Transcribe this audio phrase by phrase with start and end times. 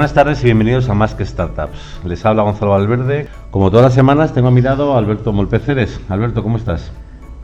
[0.00, 2.00] Buenas tardes y bienvenidos a Más que Startups.
[2.06, 3.26] Les habla Gonzalo Valverde.
[3.50, 6.00] Como todas las semanas tengo a mi lado a Alberto Molpeceres.
[6.08, 6.90] Alberto, ¿cómo estás?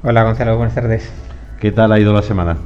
[0.02, 1.12] Hola Gonzalo, buenas tardes.
[1.61, 2.56] ¿Qué tal ha ido la semana?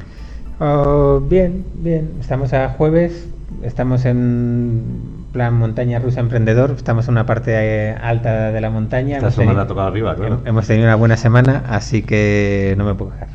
[0.61, 2.13] Oh, bien, bien.
[2.21, 3.27] Estamos a jueves,
[3.65, 4.85] estamos en
[5.33, 9.17] plan montaña rusa emprendedor, estamos en una parte eh, alta de la montaña.
[9.17, 10.41] Esta Hemos semana tenido- ha tocado arriba, claro.
[10.45, 13.29] Hemos tenido una buena semana, así que no me puedo quejar.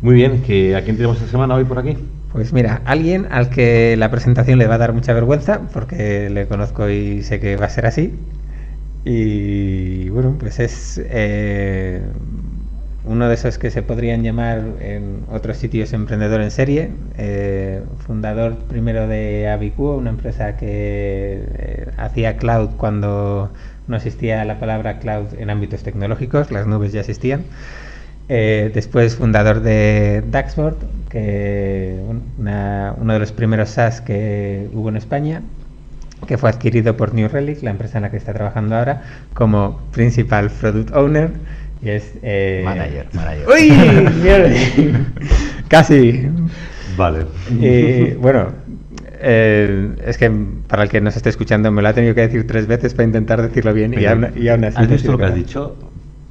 [0.00, 1.98] Muy bien, ¿que ¿a quién tenemos esta semana hoy por aquí?
[2.34, 6.48] Pues mira, alguien al que la presentación le va a dar mucha vergüenza, porque le
[6.48, 8.12] conozco y sé que va a ser así.
[9.04, 12.02] Y bueno, pues es eh,
[13.04, 16.90] uno de esos que se podrían llamar en otros sitios emprendedor en serie.
[17.18, 23.52] eh, fundador primero de Abicuo, una empresa que eh, hacía cloud cuando
[23.86, 27.44] no existía la palabra cloud en ámbitos tecnológicos, las nubes ya existían.
[28.28, 30.76] Eh, después fundador de Daxboard,
[31.10, 35.42] que bueno, una- uno de los primeros SaaS que hubo en España,
[36.26, 39.02] que fue adquirido por New Relic, la empresa en la que está trabajando ahora,
[39.34, 41.30] como Principal Product Owner.
[41.82, 43.46] Y es, eh, Manager, manager.
[43.46, 43.70] ¡Uy!
[44.22, 44.48] Mierda.
[45.68, 46.26] Casi.
[46.96, 47.26] Vale.
[47.60, 48.46] Y bueno,
[49.20, 50.30] eh, es que
[50.66, 53.04] para el que nos esté escuchando me lo ha tenido que decir tres veces para
[53.06, 54.76] intentar decirlo bien y aún, y aún así.
[54.78, 55.76] ¿Has visto lo que has dicho?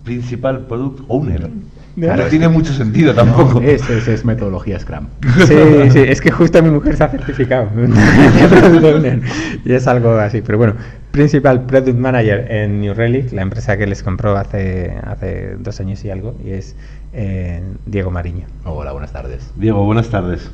[0.04, 1.50] Principal Product Owner.
[1.96, 3.62] Claro, no tiene mucho sentido tampoco.
[3.62, 5.06] Es, es, es metodología Scrum.
[5.48, 5.56] Sí,
[5.92, 7.68] sí, es que justo mi mujer se ha certificado.
[9.66, 10.74] y es algo así, pero bueno.
[11.12, 16.04] Principal Product Manager en New Relic, la empresa que les compró hace, hace dos años
[16.04, 16.76] y algo, y es
[17.14, 18.48] eh, Diego Mariño.
[18.66, 19.52] Hola, buenas tardes.
[19.56, 20.50] Diego, buenas tardes.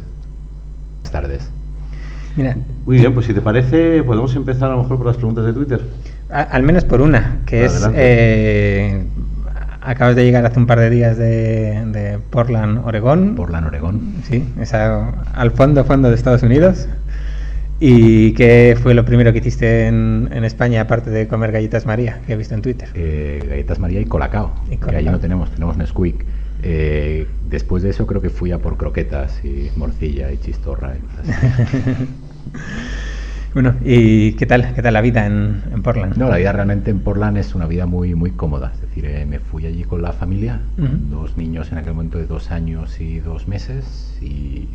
[1.03, 1.49] Buenas tardes.
[2.35, 5.45] Mira, Muy bien, pues si te parece, podemos empezar a lo mejor por las preguntas
[5.45, 5.81] de Twitter.
[6.29, 7.89] a- al menos por una, que es...
[7.95, 9.05] Eh,
[9.81, 13.35] acabas de llegar hace un par de días de, de Portland, Oregón.
[13.35, 14.13] Portland, Oregón.
[14.23, 16.87] Sí, esa, al fondo, fondo de Estados Unidos.
[17.81, 22.19] ¿Y qué fue lo primero que hiciste en, en España, aparte de comer galletas María,
[22.27, 22.89] que he visto en Twitter?
[22.93, 24.53] Eh, galletas María y Colacao.
[24.67, 24.99] Y Que Colacao.
[24.99, 26.25] allí no tenemos, tenemos Nesquik.
[26.61, 30.95] Eh, después de eso creo que fui a por croquetas y morcilla y chistorra.
[30.97, 30.99] y.
[33.53, 36.17] bueno, ¿y qué tal, qué tal la vida en, en Portland?
[36.17, 38.71] No, la vida realmente en Portland es una vida muy muy cómoda.
[38.75, 42.27] Es decir, eh, me fui allí con la familia, dos niños en aquel momento de
[42.27, 44.67] dos años y dos meses y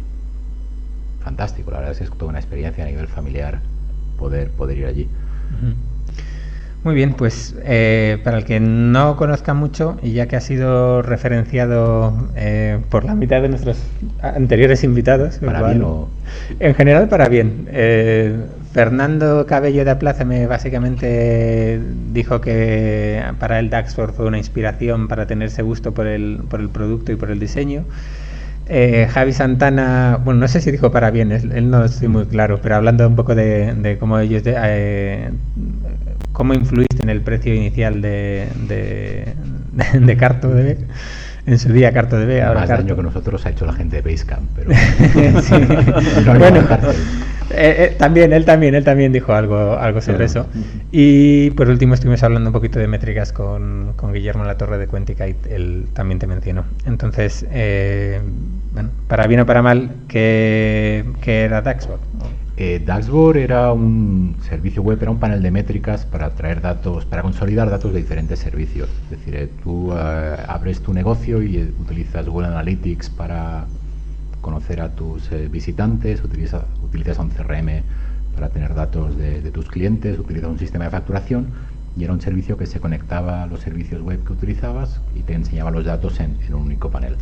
[1.20, 1.70] fantástico.
[1.70, 3.60] La verdad es que es toda una experiencia a nivel familiar
[4.18, 5.08] poder poder ir allí.
[6.84, 11.00] Muy bien, pues eh, para el que no conozca mucho, y ya que ha sido
[11.00, 13.78] referenciado eh, por la mitad de nuestros
[14.20, 16.08] anteriores invitados, Para cual- bien o
[16.60, 17.68] En general, para bien.
[17.72, 18.36] Eh,
[18.74, 21.80] Fernando Cabello de Apláceme básicamente
[22.12, 26.68] dijo que para él Daxford fue una inspiración para tenerse gusto por el, por el
[26.68, 27.84] producto y por el diseño.
[28.66, 32.60] Eh, Javi Santana, bueno, no sé si dijo para bien, él, no estoy muy claro,
[32.62, 35.30] pero hablando un poco de, de cómo ellos, de- eh,
[36.32, 39.34] cómo influiste en el precio inicial de, de,
[40.00, 40.78] de CartoDB,
[41.46, 42.84] en su día CartoDB, ahora más Carto.
[42.84, 44.70] daño que nosotros ha hecho la gente de Basecamp, pero
[45.42, 45.54] Sí.
[46.24, 46.60] No bueno,
[47.50, 50.46] eh, eh, también, él también, él también dijo algo, algo sobre Claro.
[50.46, 50.46] eso.
[50.90, 54.86] Y por último estuvimos hablando un poquito de métricas con, con Guillermo La Torre de
[54.86, 56.64] Quanticate, él también te mencionó.
[56.86, 58.20] Entonces, eh,
[58.74, 62.00] bueno, para bien o para mal, ¿qué, qué era Daxbot?
[62.56, 67.22] Eh, Daxboard era un servicio web, era un panel de métricas para traer datos, para
[67.22, 68.88] consolidar datos de diferentes servicios.
[69.04, 73.66] Es decir, eh, tú eh, abres tu negocio y eh, utilizas Google Analytics para
[74.40, 77.82] conocer a tus visitantes, utiliza- utilizas un CRM
[78.34, 81.54] para tener datos de, de tus clientes, utilizas un sistema de facturación
[81.96, 85.34] y era un servicio que se conectaba a los servicios web que utilizabas y te
[85.34, 87.16] enseñaba los datos en, en un único panel.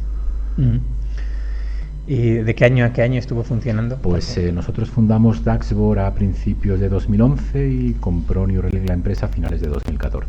[2.06, 3.96] ¿Y de qué año a qué año estuvo funcionando?
[3.96, 9.26] Pues eh, nosotros fundamos Daxbor a principios de 2011 y compró New Relic la empresa
[9.26, 10.26] a finales de 2014.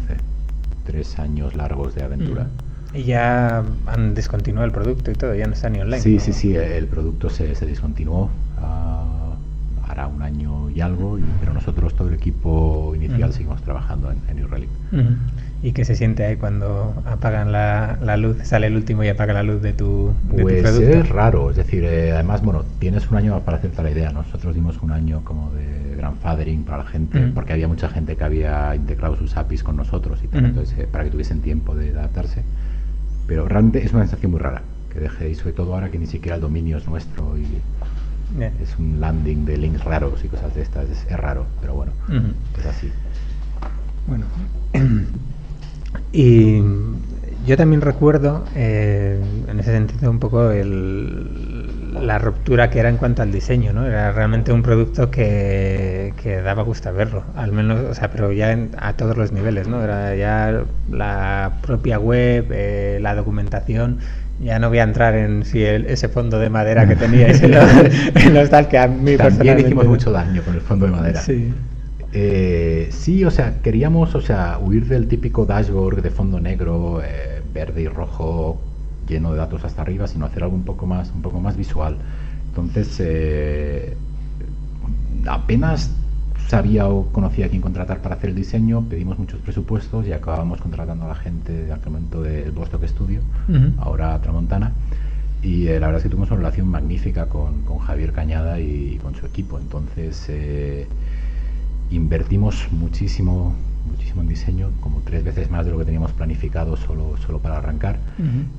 [0.86, 2.44] Tres años largos de aventura.
[2.44, 2.96] Mm.
[2.98, 6.00] Y ya han descontinuado el producto y todo, ya no está ni online.
[6.02, 6.20] Sí, ¿no?
[6.20, 8.30] sí, sí, el producto se, se discontinuó
[8.62, 9.34] ah,
[9.88, 14.18] hará un año y algo, y- pero nosotros todo el equipo inicial seguimos trabajando en,
[14.30, 14.70] en New Relic.
[15.64, 19.32] ¿Y qué se siente ahí cuando apagan la, la luz, sale el último y apaga
[19.34, 20.90] la luz de tu, de tu Pues producto?
[20.98, 24.12] es raro, es decir, eh, además, bueno, tienes un año para hacerte la idea.
[24.12, 27.34] Nosotros dimos un año como de grandfathering para la gente, Mm.
[27.34, 30.46] porque había mucha gente que había integrado sus APIs con nosotros y tal, Mm.
[30.48, 32.44] entonces eh, para que tuviesen tiempo de adaptarse.
[33.26, 36.36] Pero realmente es una sensación muy rara que dejéis, sobre todo ahora que ni siquiera
[36.36, 37.48] el dominio es nuestro y
[38.38, 38.48] Ya.
[38.62, 40.90] es un landing de links raros y cosas de estas.
[40.90, 41.94] Es, es raro, pero bueno,
[42.60, 42.92] es así.
[44.08, 44.26] Bueno.
[46.14, 46.62] Y
[47.46, 49.20] yo también recuerdo, eh,
[49.50, 53.86] en ese sentido, un poco el, la ruptura que era en cuanto al diseño, ¿no?
[53.86, 58.58] Era realmente un producto que, que daba gusto verlo, al menos, o sea, pero ya
[58.78, 59.84] a todos los niveles, ¿no?
[59.84, 63.98] Era ya la propia web, eh, la documentación,
[64.40, 68.50] ya no voy a entrar en si ese fondo de madera que teníais en los,
[68.50, 71.22] tal que a mí También hicimos mucho daño con el fondo de madera.
[71.22, 71.54] Sí.
[72.16, 77.42] Eh, sí, o sea, queríamos, o sea, huir del típico dashboard de fondo negro, eh,
[77.52, 78.62] verde y rojo,
[79.08, 81.98] lleno de datos hasta arriba, sino hacer algo un poco más, un poco más visual.
[82.50, 83.98] Entonces, eh,
[85.26, 85.90] apenas
[86.48, 90.62] sabía o conocía a quién contratar para hacer el diseño, pedimos muchos presupuestos y acabamos
[90.62, 93.22] contratando a la gente de aquel momento del Bostock Studio,
[93.80, 94.72] ahora Tramontana.
[95.42, 99.16] Y la verdad es que tuvimos una relación magnífica con, con Javier Cañada y, con
[99.16, 99.58] su equipo.
[99.58, 100.30] Entonces,
[101.96, 103.56] invertimos muchísimo
[103.86, 107.58] muchísimo en diseño, como tres veces más de lo que teníamos planificado solo, solo para
[107.58, 107.98] arrancar.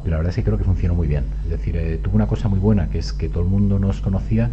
[0.04, 1.24] Y la verdad es que creo que funcionó muy bien.
[1.44, 4.00] Es decir, eh, tuvo una cosa muy buena, que es que todo el mundo nos
[4.00, 4.50] conocía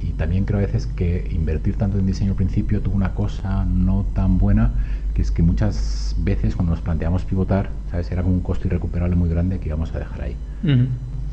[0.00, 3.64] y también creo a veces que invertir tanto en diseño al principio tuvo una cosa
[3.64, 4.72] no tan buena,
[5.14, 8.10] que es que muchas veces cuando nos planteamos pivotar, ¿sabes?
[8.10, 10.36] era como un costo irrecuperable muy grande que íbamos a dejar ahí.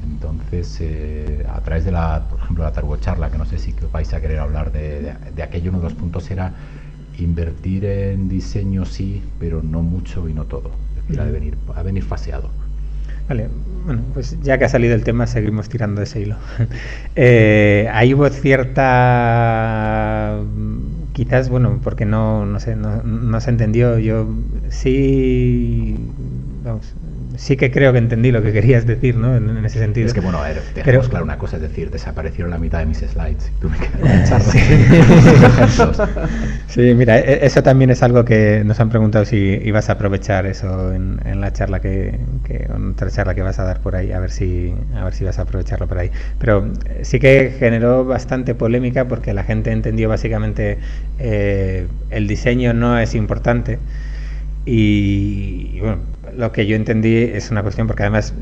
[0.03, 3.73] Entonces, eh, a través de la, por ejemplo, la Targo Charla, que no sé si
[3.91, 6.53] vais a querer hablar de, de aquello, uno de los puntos era
[7.23, 10.71] invertir en diseño sí, pero no mucho y no todo.
[10.97, 12.49] Es decir, ha de venir, a venir faseado.
[13.27, 13.47] Vale,
[13.85, 16.35] bueno, pues ya que ha salido el tema, seguimos tirando ese hilo.
[17.15, 20.39] eh, ahí hubo cierta.
[21.13, 23.99] Quizás, bueno, porque no, no sé, no, no se entendió.
[23.99, 24.27] Yo
[24.69, 25.95] sí.
[26.63, 26.95] Vamos,
[27.37, 29.35] sí que creo que entendí lo que querías decir, ¿no?
[29.35, 30.07] En, ese sentido.
[30.07, 32.85] Es que, bueno, a ver, dejemos claro una cosa, es decir, desaparecieron la mitad de
[32.85, 34.43] mis slides y tú me quedas
[36.67, 36.93] sí.
[36.95, 40.93] mira, e, eso también es algo que nos han preguntado si ibas a aprovechar eso
[40.93, 44.31] en, la charla que, que, otra charla que vas a dar por ahí, a ver
[44.31, 46.11] si, a ver si vas a aprovecharlo por ahí.
[46.39, 50.79] Pero eh, sí que generó bastante polémica porque la gente entendió básicamente
[51.19, 53.79] eh, el diseño no es importante.
[54.65, 55.99] y bueno,
[56.35, 58.33] lo que yo entendí es una cuestión, porque además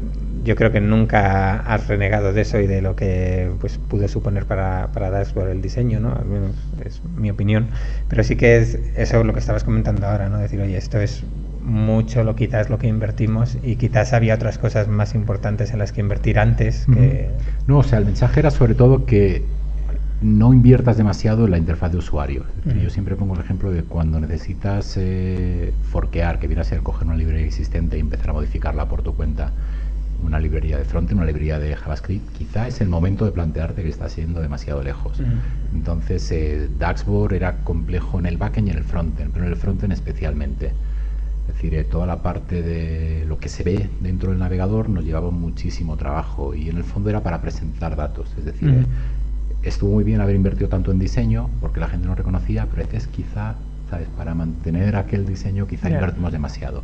[0.44, 4.46] yo creo que nunca has renegado de eso y de lo que pues pudo suponer
[4.46, 6.14] para, para Dashboard el diseño, ¿no?
[6.14, 6.52] Al menos
[6.86, 7.68] es mi opinión.
[8.08, 10.38] Pero sí que es eso lo que estabas comentando ahora, ¿no?
[10.38, 11.24] Decir, oye, esto es
[11.62, 15.92] mucho lo quizás lo que invertimos y quizás había otras cosas más importantes en las
[15.92, 17.30] que invertir antes que...
[17.68, 19.44] No, o sea, el mensaje era sobre todo que
[20.22, 22.46] no inviertas demasiado en la interfaz de usuario.
[22.82, 27.08] Yo siempre pongo el ejemplo de cuando necesitas eh, forquear, que viene a ser coger
[27.08, 29.52] una librería existente y empezar a modificarla por tu cuenta,
[30.24, 33.90] una librería de frontend, una librería de JavaScript, quizá es el momento de plantearte que
[33.90, 35.22] estás yendo demasiado lejos.
[35.74, 39.58] Entonces, eh, Daxboard era complejo en el backend y en el frontend, pero en el
[39.58, 40.72] frontend especialmente.
[41.48, 45.06] Es decir, eh, toda la parte de lo que se ve dentro del navegador nos
[45.06, 48.34] llevaba muchísimo trabajo y en el fondo era para presentar datos.
[48.38, 48.86] Es decir,
[49.68, 52.86] estuvo muy bien haber invertido tanto en diseño, porque la gente no reconocía, pero a
[52.86, 53.56] veces quizá,
[53.90, 54.08] ¿sabes?
[54.18, 56.84] Para mantener aquel diseño quizá invertimos demasiado.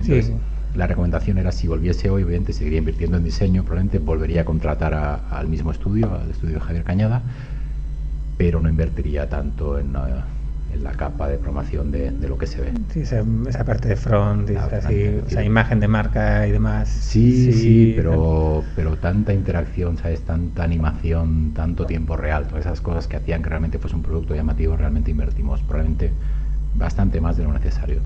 [0.00, 0.32] Entonces,
[0.74, 4.94] la recomendación era si volviese hoy, obviamente seguiría invirtiendo en diseño, probablemente volvería a contratar
[4.94, 7.22] al mismo estudio, al estudio de Javier Cañada,
[8.38, 9.94] pero no invertiría tanto en...
[9.94, 10.39] Uh, en
[10.78, 12.72] la capa de promoción de, lo que se ve.
[12.92, 16.88] Sí, esa, parte de front, esa imagen de marca y demás.
[16.88, 20.22] Sí, sí, pero, pero tanta interacción, ¿sabes?
[20.22, 24.34] Tanta animación, tanto tiempo real, todas esas cosas que hacían que realmente fuese un producto
[24.34, 26.10] llamativo, realmente invertimos probablemente
[26.74, 28.00] bastante más de lo necesario.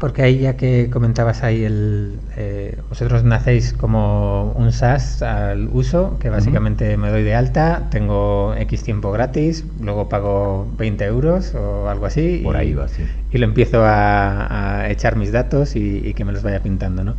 [0.00, 6.16] Porque ahí ya que comentabas ahí el eh, vosotros nacéis como un SaaS al uso,
[6.18, 11.90] que básicamente me doy de alta, tengo X tiempo gratis, luego pago 20 euros o
[11.90, 12.40] algo así.
[12.42, 13.04] Por ahí va, sí.
[13.30, 17.16] Y lo empiezo a, echar mis datos y, que me los vaya pintando, ¿no?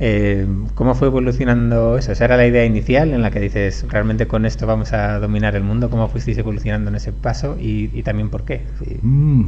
[0.00, 2.10] Eh, ¿Cómo fue evolucionando eso?
[2.10, 5.54] ¿Esa era la idea inicial en la que dices, realmente con esto vamos a dominar
[5.54, 5.90] el mundo?
[5.90, 8.66] ¿Cómo fuisteis evolucionando en ese paso y, también por qué?
[9.02, 9.44] Mm,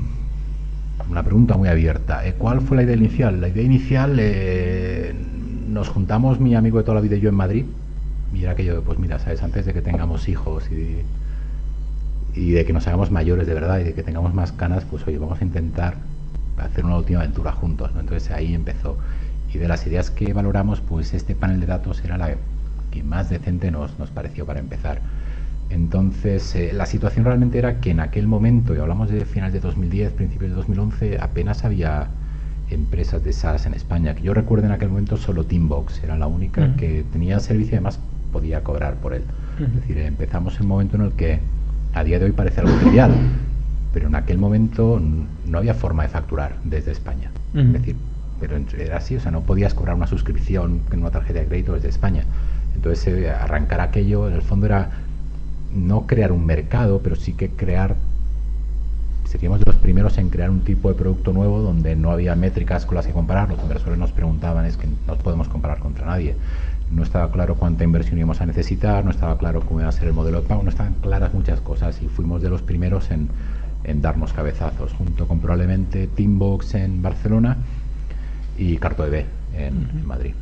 [1.10, 2.26] una pregunta muy abierta.
[2.26, 3.40] Eh, ¿Cuál fue la idea inicial?
[3.40, 5.14] La idea inicial, eh,
[5.68, 7.64] nos juntamos mi amigo de toda la vida y yo en Madrid.
[8.34, 9.42] Y era aquello, pues mira, ¿sabes?
[9.42, 11.02] Antes de que tengamos hijos y,
[12.38, 15.06] y de que nos hagamos mayores de verdad y de que tengamos más canas, pues
[15.06, 15.94] oye, vamos a intentar
[16.58, 17.90] hacer una última aventura juntos.
[17.98, 18.98] Entonces ahí empezó.
[19.52, 22.34] Y de las ideas que valoramos, pues este panel de datos era la
[22.90, 25.00] que más decente nos, nos pareció para empezar.
[25.70, 29.60] Entonces, eh, la situación realmente era que en aquel momento, y hablamos de finales de
[29.60, 32.08] 2010, principios de 2011, apenas había
[32.70, 34.14] empresas de SaaS en España.
[34.14, 37.76] Que yo recuerdo en aquel momento solo Teambox era la única que tenía servicio y
[37.76, 37.98] además
[38.32, 39.22] podía cobrar por él.
[39.58, 41.40] Es decir, empezamos en un momento en el que
[41.94, 43.12] a día de hoy parece algo trivial,
[43.92, 45.00] pero en aquel momento
[45.46, 47.30] no había forma de facturar desde España.
[47.54, 47.96] Es decir,
[48.40, 51.74] pero era así, o sea, no podías cobrar una suscripción en una tarjeta de crédito
[51.74, 52.24] desde España.
[52.74, 54.90] Entonces, eh, arrancar aquello, en el fondo era
[55.74, 57.96] no crear un mercado, pero sí que crear
[59.28, 62.86] seríamos de los primeros en crear un tipo de producto nuevo donde no había métricas
[62.86, 63.50] con las que comparar.
[63.50, 66.34] Los inversores nos preguntaban, es que no podemos comparar contra nadie.
[66.90, 70.08] No estaba claro cuánta inversión íbamos a necesitar, no estaba claro cómo iba a ser
[70.08, 73.28] el modelo de pago, no estaban claras muchas cosas y fuimos de los primeros en,
[73.84, 77.58] en darnos cabezazos, junto con probablemente Teambox en Barcelona
[78.56, 80.32] y CartoDB en, en Madrid.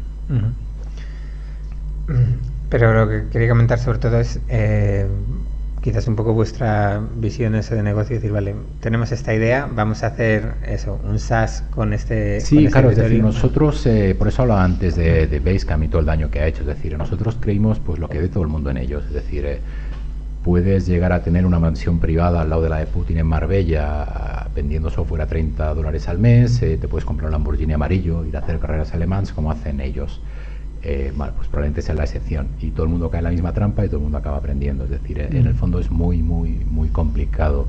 [2.78, 5.06] Pero lo que quería comentar sobre todo es eh,
[5.80, 10.09] quizás un poco vuestra visión eso de negocio, decir, vale, tenemos esta idea, vamos a
[10.09, 12.40] hacer eso, un SaaS con este...
[12.40, 15.85] Sí, con este claro, es decir, nosotros, eh, por eso hablaba antes de, de Basecamp
[15.85, 18.28] y todo el daño que ha hecho, es decir, nosotros creímos pues lo que ve
[18.28, 19.61] todo el mundo en ellos, es decir, eh,
[20.45, 24.49] puedes llegar a tener una mansión privada al lado de la de Putin en Marbella
[24.54, 28.37] vendiendo software a 30 dólares al mes, eh, te puedes comprar un Lamborghini amarillo, ir
[28.37, 30.21] a hacer carreras alemanes como hacen ellos.
[30.88, 32.47] Eh, bueno, pues probablemente sea la excepción.
[32.61, 34.85] Y todo el mundo cae en la misma trampa y todo el mundo acaba aprendiendo.
[34.85, 37.66] Es decir, en el fondo es muy, muy, muy complicado,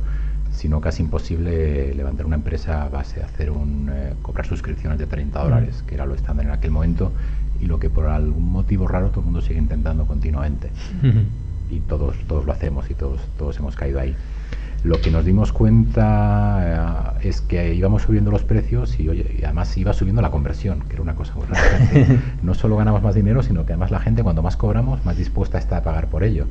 [0.52, 5.00] si no casi imposible, levantar una empresa a base de hacer un, eh, cobrar suscripciones
[5.00, 7.12] de 30 dólares, que era lo estándar en aquel momento
[7.60, 10.70] y lo que por algún motivo raro todo el mundo sigue intentando continuamente.
[11.72, 14.16] Y todos, todos lo hacemos y todos, todos hemos caído ahí.
[14.84, 19.44] Lo que nos dimos cuenta eh, es que íbamos subiendo los precios y, oye, y
[19.44, 21.34] además iba subiendo la conversión, que era una cosa
[21.90, 25.18] gente- No solo ganamos más dinero, sino que además la gente cuando más cobramos, más
[25.18, 26.46] dispuesta está a pagar por ello.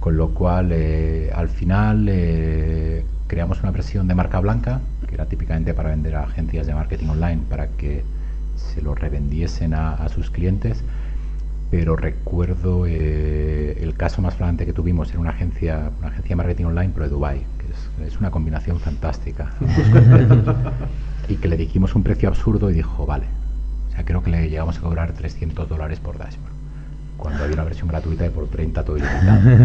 [0.00, 5.26] Con lo cual, eh, al final, eh, creamos una versión de marca blanca, que era
[5.26, 8.04] típicamente para vender a agencias de marketing online, para que
[8.56, 10.82] se lo revendiesen a, a sus clientes
[11.76, 16.36] pero recuerdo eh, el caso más flagrante que tuvimos en una agencia, una agencia de
[16.36, 19.50] marketing online, pero de Dubai, que es, es una combinación fantástica.
[21.28, 23.26] y que le dijimos un precio absurdo y dijo, vale.
[23.88, 26.52] O sea, creo que le llegamos a cobrar 300 dólares por dashboard,
[27.16, 29.64] cuando había una versión gratuita de por 30 todo ilimitado.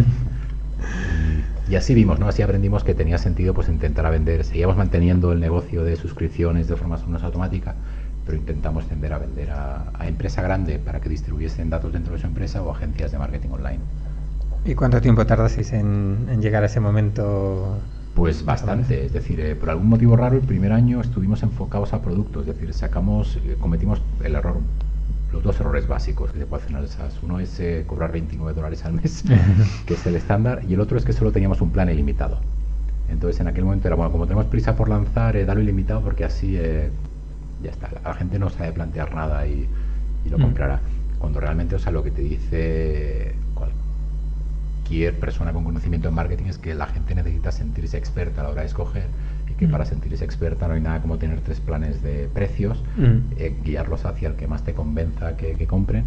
[1.67, 2.27] Y, y así vimos, ¿no?
[2.27, 4.43] Así aprendimos que tenía sentido pues intentar vender.
[4.45, 7.75] Seguíamos manteniendo el negocio de suscripciones de forma más automática,
[8.29, 12.19] pero intentamos tender a vender a, a empresa grande para que distribuyesen datos dentro de
[12.19, 13.79] su empresa o agencias de marketing online.
[14.65, 17.79] ¿Y cuánto tiempo tardasteis en, en llegar a ese momento?
[18.13, 22.03] Pues bastante, es decir, eh, por algún motivo raro el primer año estuvimos enfocados a
[22.03, 24.57] productos, es decir, sacamos, eh, cometimos el error,
[25.33, 27.15] los dos errores básicos que se puede hacer en el SaaS.
[27.23, 29.23] Uno es eh, cobrar 29 dólares al mes,
[29.87, 32.41] que es el estándar, y el otro es que solo teníamos un plan ilimitado.
[33.09, 36.59] Entonces en aquel momento era, bueno, como tenemos prisa por lanzar, dalo ilimitado porque así
[37.61, 39.67] ya está, la, gente no sabe plantear nada y,
[40.25, 40.41] y lo Mm.
[40.41, 40.79] comprará.
[41.17, 43.35] Cuando realmente, o sea, lo que te dice
[44.83, 48.49] cualquier persona con conocimiento en marketing es que la gente necesita sentirse experta a la
[48.51, 49.07] hora de escoger
[49.49, 49.71] y que Mm.
[49.71, 53.17] para sentirse experta no hay nada como tener tres planes de precios, Mm.
[53.37, 56.05] eh, guiarlos hacia el que más te convenza que, que compren,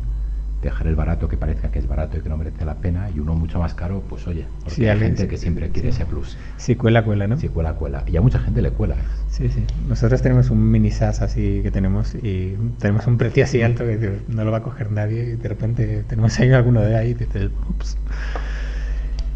[0.63, 3.19] dejar el barato que parezca que es barato y que no merece la pena y
[3.19, 5.73] uno mucho más caro, pues oye, porque Sí, hay gente sí, que siempre sí.
[5.73, 6.37] quiere ese plus.
[6.57, 7.37] Si cuela, cuela, ¿no?
[7.37, 8.05] Si cuela, cuela.
[8.07, 8.95] Y a mucha gente le cuela.
[8.95, 8.99] ¿eh?
[9.29, 9.65] Sí, sí.
[9.89, 14.21] Nosotros tenemos un mini SaaS así que tenemos y tenemos un precio así alto que
[14.29, 17.15] no lo va a coger nadie y de repente tenemos ahí alguno de ahí y
[17.15, 17.97] dices, ups.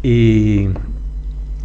[0.03, 0.69] Y...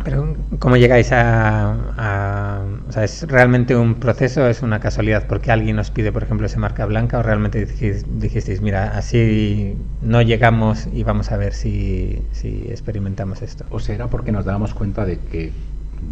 [0.04, 4.48] Pero, ¿cómo llegáis a, a- O sea, ¿es realmente un proceso?
[4.48, 7.18] ¿Es una casualidad porque alguien nos pide, por ejemplo, esa marca blanca?
[7.18, 13.42] ¿O realmente dijis- dijisteis, mira, así no llegamos y vamos a ver si, si experimentamos
[13.42, 13.64] esto?
[13.70, 15.52] O sea, era porque nos dábamos cuenta de que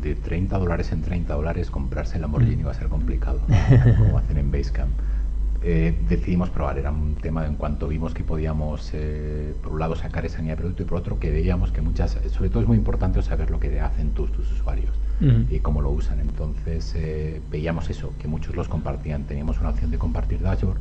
[0.03, 3.41] de 30 dólares en 30 dólares comprarse el Lamborghini iba a ser complicado,
[3.99, 4.93] como hacen en Basecamp.
[5.63, 9.95] Eh, decidimos probar, era un tema en cuanto vimos que podíamos, eh, por un lado,
[9.95, 12.69] sacar esa línea de producto y por otro, que veíamos que muchas, sobre todo es
[12.69, 14.95] muy importante saber lo que hacen tus, tus usuarios
[15.51, 16.21] y cómo lo usan.
[16.21, 19.25] Entonces eh, veíamos eso, que muchos los compartían.
[19.25, 20.79] Teníamos una opción de compartir dashboard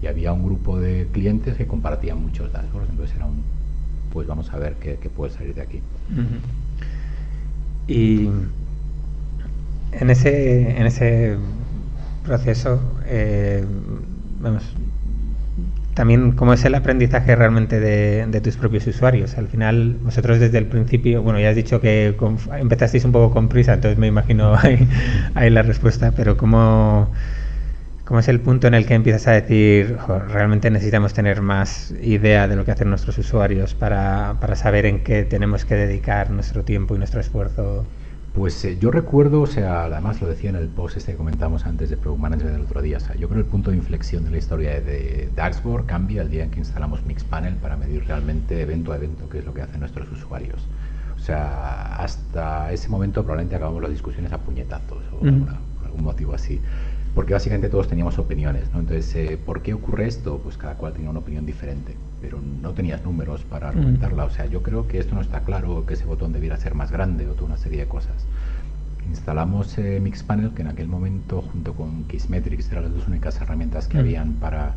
[0.00, 2.88] y había un grupo de clientes que compartían muchos dashboards.
[2.88, 3.42] Entonces era un,
[4.10, 5.80] pues vamos a ver qué, qué puede salir de aquí.
[7.86, 8.30] Y
[9.92, 11.36] en ese, en ese
[12.24, 13.66] proceso, eh,
[14.40, 14.64] vamos,
[15.94, 19.38] también cómo es el aprendizaje realmente de, de tus propios usuarios.
[19.38, 22.16] Al final, vosotros desde el principio, bueno, ya has dicho que
[22.58, 24.88] empezasteis un poco con prisa, entonces me imagino ahí,
[25.34, 27.12] ahí la respuesta, pero cómo,
[28.04, 31.92] cómo es el punto en el que empiezas a decir, "Jo, realmente necesitamos tener más
[32.02, 36.30] idea de lo que hacen nuestros usuarios para, para saber en qué tenemos que dedicar
[36.30, 37.86] nuestro tiempo y nuestro esfuerzo.
[38.34, 41.66] Pues eh, yo recuerdo, o sea, además lo decía en el post este que comentamos
[41.66, 43.76] antes de Product Management del otro día, o sea, yo creo que el punto de
[43.76, 48.04] inflexión de la historia de, Dashboard cambia el día en que instalamos Mixpanel para medir
[48.06, 50.66] realmente evento a evento qué es lo que hacen nuestros usuarios.
[51.16, 56.02] O sea, hasta ese momento probablemente acabamos las discusiones a puñetazos o alguna- por algún
[56.02, 56.60] motivo así.
[57.14, 58.80] Porque básicamente todos teníamos opiniones, ¿no?
[58.80, 60.40] Entonces, eh, ¿por qué ocurre esto?
[60.42, 64.24] Pues cada cual tenía una opinión diferente, pero no tenías números para argumentarla.
[64.24, 66.90] O sea, yo creo que esto no está claro, que ese botón debiera ser más
[66.90, 68.26] grande o toda una serie de cosas.
[69.08, 73.86] Instalamos eh, Mixpanel, que en aquel momento, junto con Kissmetrics, eran las dos únicas herramientas
[73.86, 74.74] que habían para,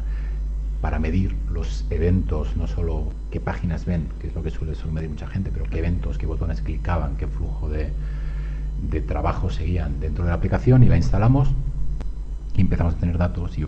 [0.81, 4.93] para medir los eventos, no solo qué páginas ven, que es lo que suele, suele
[4.93, 7.89] medir mucha gente, pero qué eventos, qué botones clicaban, qué flujo de,
[8.91, 11.49] de trabajo seguían dentro de la aplicación y la instalamos
[12.57, 13.65] y empezamos a tener datos y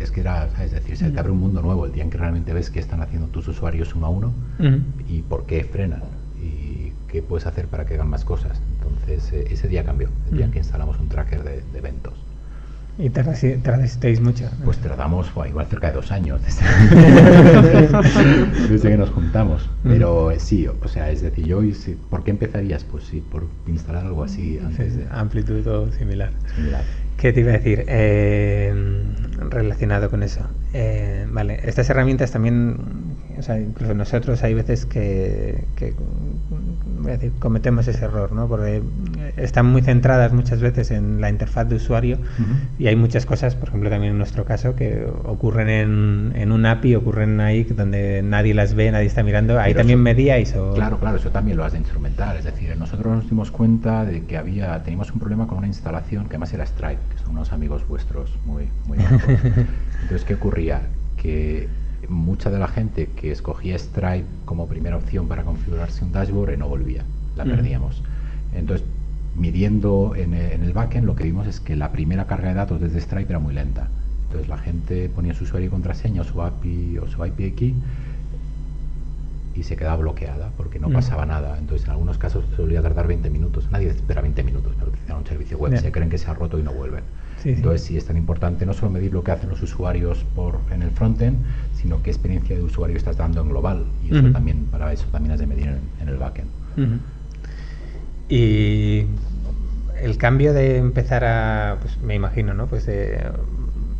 [0.00, 2.18] es que era, es decir, se te abre un mundo nuevo el día en que
[2.18, 4.34] realmente ves qué están haciendo tus usuarios uno a uno
[5.08, 6.02] y por qué frenan
[6.38, 8.60] y qué puedes hacer para que hagan más cosas.
[8.78, 12.12] Entonces eh, ese día cambió, el día en que instalamos un tracker de, eventos.
[12.98, 14.50] ¿Y tardasteis mucho?
[14.62, 16.60] Pues tardamos igual cerca de dos años desde,
[18.90, 19.70] que nos juntamos.
[19.82, 21.62] Pero eh, sí, o sea, es decir, yo,
[22.10, 22.84] ¿por qué empezarías?
[22.84, 25.06] Pues sí, por instalar algo así antes de...
[25.10, 26.32] Amplitud o similar.
[26.54, 26.84] Similar.
[27.20, 27.84] ¿Qué te iba a decir?
[27.86, 28.72] Eh,
[29.50, 30.40] relacionado con eso.
[30.72, 35.64] Eh, vale, estas herramientas también, o sea, incluso nosotros hay veces que,
[37.38, 38.46] cometemos ese error, ¿no?
[38.48, 38.82] Porque
[39.36, 42.18] están muy centradas muchas veces en la interfaz de usuario
[42.78, 46.66] y hay muchas cosas, por ejemplo, también en nuestro caso, que ocurren en, en un
[46.66, 49.58] API, ocurren ahí donde nadie las ve, nadie está mirando.
[49.58, 50.74] Ahí también medíais o...
[50.74, 52.36] Claro, claro, eso también lo has de instrumentar.
[52.36, 56.24] Es decir, nosotros nos dimos cuenta de que había, teníamos un problema con una instalación
[56.24, 58.98] que además era Stripe que son unos amigos vuestros muy, muy
[60.02, 60.82] Entonces, ¿qué ocurría?
[61.16, 61.68] Que
[62.10, 66.68] mucha de la gente que escogía Stripe como primera opción para configurarse un dashboard no
[66.68, 67.04] volvía,
[67.36, 68.02] la perdíamos.
[68.54, 68.86] Entonces,
[69.36, 72.80] midiendo en, en, el backend, lo que vimos es que la primera carga de datos
[72.80, 73.88] desde Stripe era muy lenta.
[74.24, 77.74] Entonces, la gente ponía su usuario y contraseña o su API o su IP aquí
[79.54, 81.58] y se quedaba bloqueada porque no pasaba nada.
[81.58, 83.68] Entonces, en algunos casos solía tardar 20 minutos.
[83.70, 85.78] Nadie espera 20 minutos para utilizar un servicio web.
[85.78, 87.04] Se creen que se ha roto y no vuelven.
[87.44, 87.96] Entonces, sí.
[87.96, 91.38] es tan importante no solo medir lo que hacen los usuarios por en el frontend,
[91.80, 93.84] sino qué experiencia de usuario estás dando en global.
[94.04, 95.68] Y eso también, para eso también has de medir
[96.00, 96.50] en, el backend.
[98.28, 99.06] Y
[100.00, 102.66] el cambio de empezar a, pues me imagino, ¿no?
[102.66, 103.18] Pues de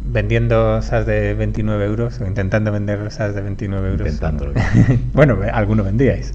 [0.03, 4.07] vendiendo SaaS de 29 euros o intentando vender SaaS de 29 euros.
[4.07, 4.55] Intentándolo.
[5.13, 6.35] bueno, alguno vendíais,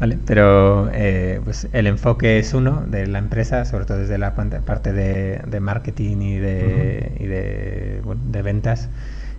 [0.00, 0.18] ¿vale?
[0.26, 4.92] Pero eh, pues el enfoque es uno de la empresa, sobre todo desde la parte
[4.92, 8.88] de, marketing y de, y de, de ventas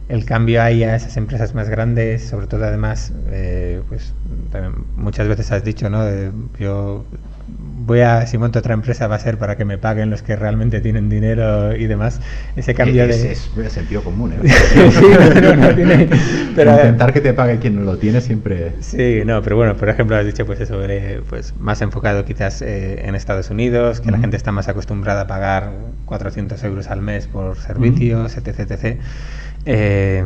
[0.07, 4.13] el cambio ahí a esas empresas más grandes, sobre todo además, eh, pues
[4.95, 6.03] muchas veces has dicho, ¿no?
[6.59, 7.05] yo
[7.47, 10.35] voy a, si monto otra empresa va a ser para que me paguen los que
[10.35, 12.19] realmente tienen dinero y demás.
[12.55, 13.31] Ese cambio de...
[13.31, 14.49] Es, es sentido común, ¿eh?
[14.49, 16.09] sí, pero no tiene...
[16.55, 18.73] Pero, Intentar que te pague quien no lo tiene siempre...
[18.79, 20.79] Sí, no, pero bueno, por ejemplo, has dicho pues eso,
[21.29, 25.27] pues más enfocado quizás eh, en Estados Unidos, que la gente está más acostumbrada a
[25.27, 25.71] pagar
[26.05, 28.99] 400 euros al mes por servicios, etc, etc.
[29.65, 30.23] Eh,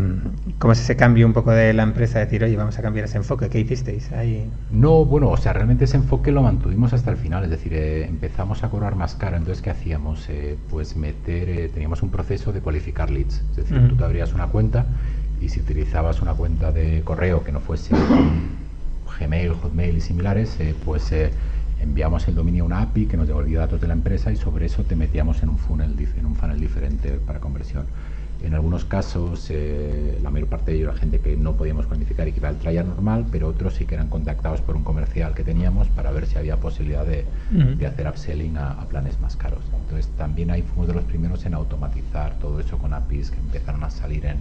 [0.60, 2.19] ¿Cómo es ese cambio un poco de la empresa?
[2.19, 3.47] Decir, oye, vamos a cambiar ese enfoque.
[3.47, 4.49] ¿Qué hicisteis ahí?
[4.71, 7.45] No, bueno, o sea, realmente ese enfoque lo mantuvimos hasta el final.
[7.45, 9.38] Es decir, eh, empezamos a cobrar más caro.
[9.38, 10.28] Entonces, ¿qué hacíamos?
[10.28, 13.41] Eh, pues meter, eh, teníamos un proceso de cualificar leads.
[13.52, 14.86] Es decir, tú te abrías una cuenta
[15.39, 17.95] y si utilizabas una cuenta de correo que no fuese
[19.17, 21.13] Gmail, Hotmail y similares, pues
[21.82, 24.65] enviamos el dominio a una API que nos devolvía datos de la empresa y sobre
[24.65, 27.86] eso te metíamos en un funnel, en un funnel diferente para conversión.
[28.41, 32.28] En algunos casos, eh, la mayor parte de ellos era gente que no podíamos cuantificar
[32.28, 35.34] y que iba al trial normal, pero otros sí que eran contactados por un comercial
[35.34, 37.25] que teníamos para ver si había posibilidad de,
[37.86, 39.60] hacer upselling a, planes más caros.
[39.82, 43.84] Entonces, también ahí fuimos de los primeros en automatizar todo eso con APIs que empezaron
[43.84, 44.38] a salir en,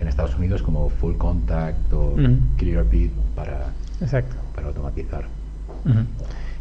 [0.00, 2.16] en Estados Unidos como Full Contact o
[2.56, 3.68] Clearbit para,
[4.54, 5.26] para automatizar.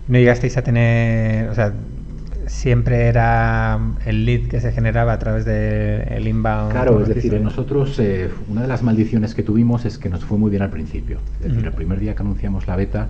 [0.07, 1.73] ¿No llegasteis a tener, o sea,
[2.47, 6.71] siempre era el lead que se generaba a través del de inbound.
[6.71, 10.37] Claro, es decir, nosotros eh, una de las maldiciones que tuvimos es que nos fue
[10.37, 11.19] muy bien al principio.
[11.39, 13.09] Es decir, el primer día que anunciamos la beta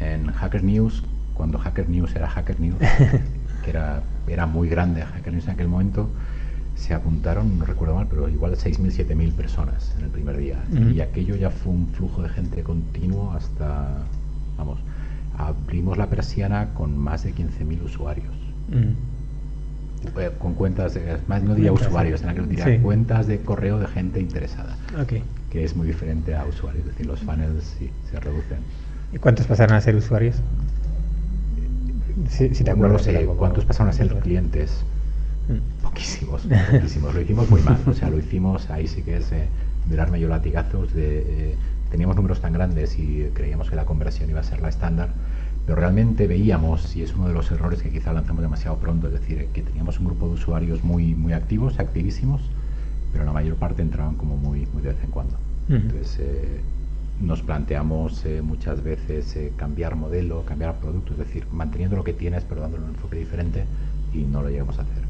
[0.00, 2.78] en Hacker News, cuando Hacker News era Hacker News,
[3.64, 6.10] que era, era muy grande Hacker News en aquel momento,
[6.74, 10.56] se apuntaron, no recuerdo mal, pero igual 6.000, 7.000 personas en el primer día.
[10.94, 13.98] Y aquello ya fue un flujo de gente continuo hasta,
[14.56, 14.78] vamos,
[15.36, 18.39] abrimos la persiana con más de 15.000 usuarios.
[18.70, 20.18] Mm.
[20.18, 24.76] Eh, con cuentas, más no diría usuarios, en diría cuentas de correo de gente interesada.
[25.50, 28.58] Que es muy diferente a usuarios, es decir, los funnels sí, se reducen.
[29.12, 30.36] ¿Y cuántos pasaron a ser usuarios?
[32.28, 33.06] Si, te acuerdas.
[33.06, 34.84] No sé, ¿cuántos pasaron a ser clientes?
[35.48, 35.82] Mm.
[35.82, 37.14] Poquísimos, poquísimos.
[37.14, 39.48] Lo hicimos muy mal, o sea, lo hicimos, ahí sí que es eh,
[39.86, 41.18] de darme yo latigazos de...
[41.18, 41.56] Eh,
[41.90, 45.08] teníamos números tan grandes y creíamos que la conversión iba a ser la estándar
[45.70, 49.12] pero realmente veíamos, y es uno de los errores que quizá lanzamos demasiado pronto, es
[49.12, 52.42] decir, que teníamos un grupo de usuarios muy, muy activos, activísimos,
[53.12, 55.36] pero la mayor parte entraban como muy, muy de vez en cuando.
[55.68, 56.60] Entonces, eh,
[57.20, 62.14] nos planteamos eh, muchas veces eh, cambiar modelo, cambiar producto, es decir, manteniendo lo que
[62.14, 63.64] tienes, pero dándole un enfoque diferente,
[64.12, 65.04] y no lo llegamos a hacer.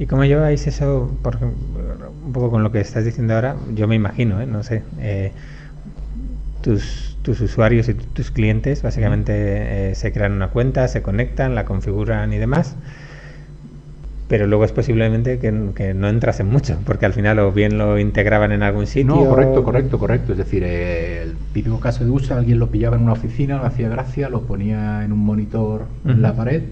[0.00, 3.54] ¿Y cómo lleváis eso, por, un poco con lo que estás diciendo ahora?
[3.76, 4.82] Yo me imagino, no sé,
[6.64, 12.32] tus, tus usuarios y tus clientes básicamente se crean una cuenta, se conectan, la configuran
[12.32, 12.76] y demás
[14.28, 17.98] pero luego es posiblemente que, no entras en mucho, porque al final o bien lo
[17.98, 19.14] integraban en algún sitio.
[19.14, 20.32] No, correcto, correcto, correcto.
[20.32, 23.66] Es decir, eh, el típico caso de uso, alguien lo pillaba en una oficina, lo
[23.66, 26.62] hacía gracia, lo ponía en un monitor en la pared,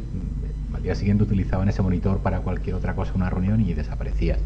[0.74, 4.38] al día siguiente utilizaban ese monitor para cualquier otra cosa, una reunión y desaparecías.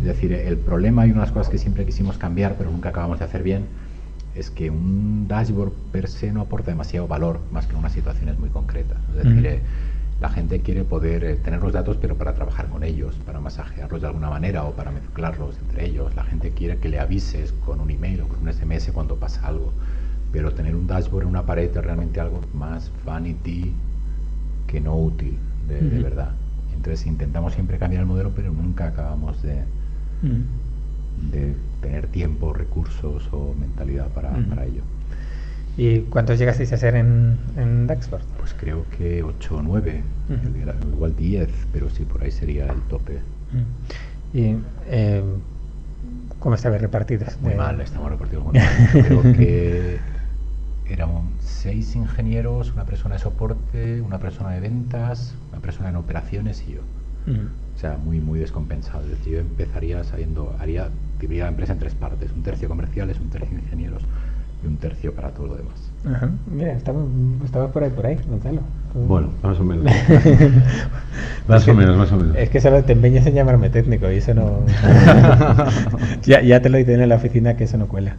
[0.00, 2.88] Es decir, el problema y una de las cosas que siempre quisimos cambiar, pero nunca
[2.88, 3.62] acabamos de hacer bien,
[4.38, 8.38] es que un dashboard per se no aporta demasiado valor, más que en unas situaciones
[8.38, 8.98] muy concretas.
[9.10, 9.60] Es decir, eh,
[10.20, 14.00] la gente quiere poder eh, tener los datos, pero para trabajar con ellos, para masajearlos
[14.00, 16.14] de alguna manera o para mezclarlos entre ellos.
[16.14, 19.44] La gente quiere que le avises con un email o con un SMS cuando pasa
[19.46, 19.72] algo.
[20.32, 23.72] Pero tener un dashboard en una pared es realmente algo más vanity
[24.68, 26.32] que no útil, de, verdad.
[26.76, 29.62] Entonces intentamos siempre cambiar el modelo, pero nunca acabamos de,
[31.30, 34.82] de tener tiempo, recursos o mentalidad para, para ello.
[35.76, 37.86] ¿Y cuántos llegasteis a ser en, en?
[37.86, 40.02] Pues creo que 8 o 9,
[40.92, 43.20] igual 10, pero sí, por ahí sería el tope.
[44.34, 45.22] ¿Y eh,
[46.40, 47.40] cómo estabais repartidos?
[47.40, 48.68] Muy mal, estamos repartidos muy mal.
[48.92, 49.98] creo que
[50.88, 56.64] éramos seis ingenieros, una persona de soporte, una persona de ventas, una persona en operaciones
[56.66, 56.80] y yo.
[57.76, 59.04] O sea, muy, muy descompensado.
[59.04, 60.88] Es decir, yo empezaría sabiendo, haría,
[61.20, 64.02] dividiría la empresa en tres partes, un tercio comerciales, un tercio ingenieros
[64.62, 65.90] y un tercio para todo lo demás.
[66.04, 66.30] Ajá.
[66.50, 67.06] Mira, estamos,
[67.72, 68.60] por ahí, por ahí, Gonzalo.
[68.94, 69.84] Bueno, más o menos.
[71.48, 72.36] más o menos, más o menos.
[72.36, 74.60] Es que solo te empeñas en llamarme técnico y eso no...
[76.22, 78.16] ya, ya te lo hice en la oficina que eso no cuela.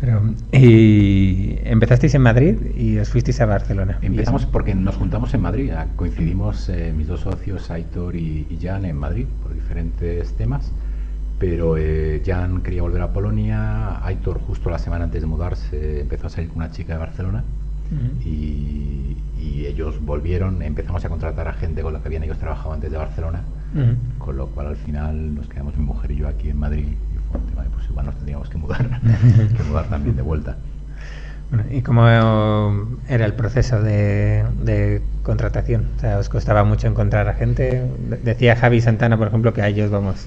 [0.00, 3.98] Pero, y empezasteis en Madrid y os fuisteis a Barcelona.
[4.02, 5.72] Empezamos porque nos juntamos en Madrid.
[5.96, 10.72] Coincidimos eh, mis dos socios, Aitor y, y Jan, en Madrid por diferentes temas
[11.40, 16.26] pero eh, Jan quería volver a Polonia, Aitor justo la semana antes de mudarse empezó
[16.26, 17.42] a salir con una chica de Barcelona
[18.24, 19.16] y,
[19.66, 22.96] ellos volvieron, empezamos a contratar a gente con la que habían ellos trabajado antes de
[22.96, 23.42] Barcelona,
[24.18, 27.18] con lo cual al final nos quedamos mi mujer y yo aquí en Madrid y
[27.30, 29.00] fue un tema de pues igual nos tendríamos que mudar,
[29.56, 30.56] que mudar también de vuelta.
[31.70, 35.86] ¿Y cómo era el proceso de, contratación?
[35.96, 37.84] O sea, ¿os costaba mucho encontrar a gente?
[38.22, 40.26] Decía Javi Santana, por ejemplo, que a ellos, vamos,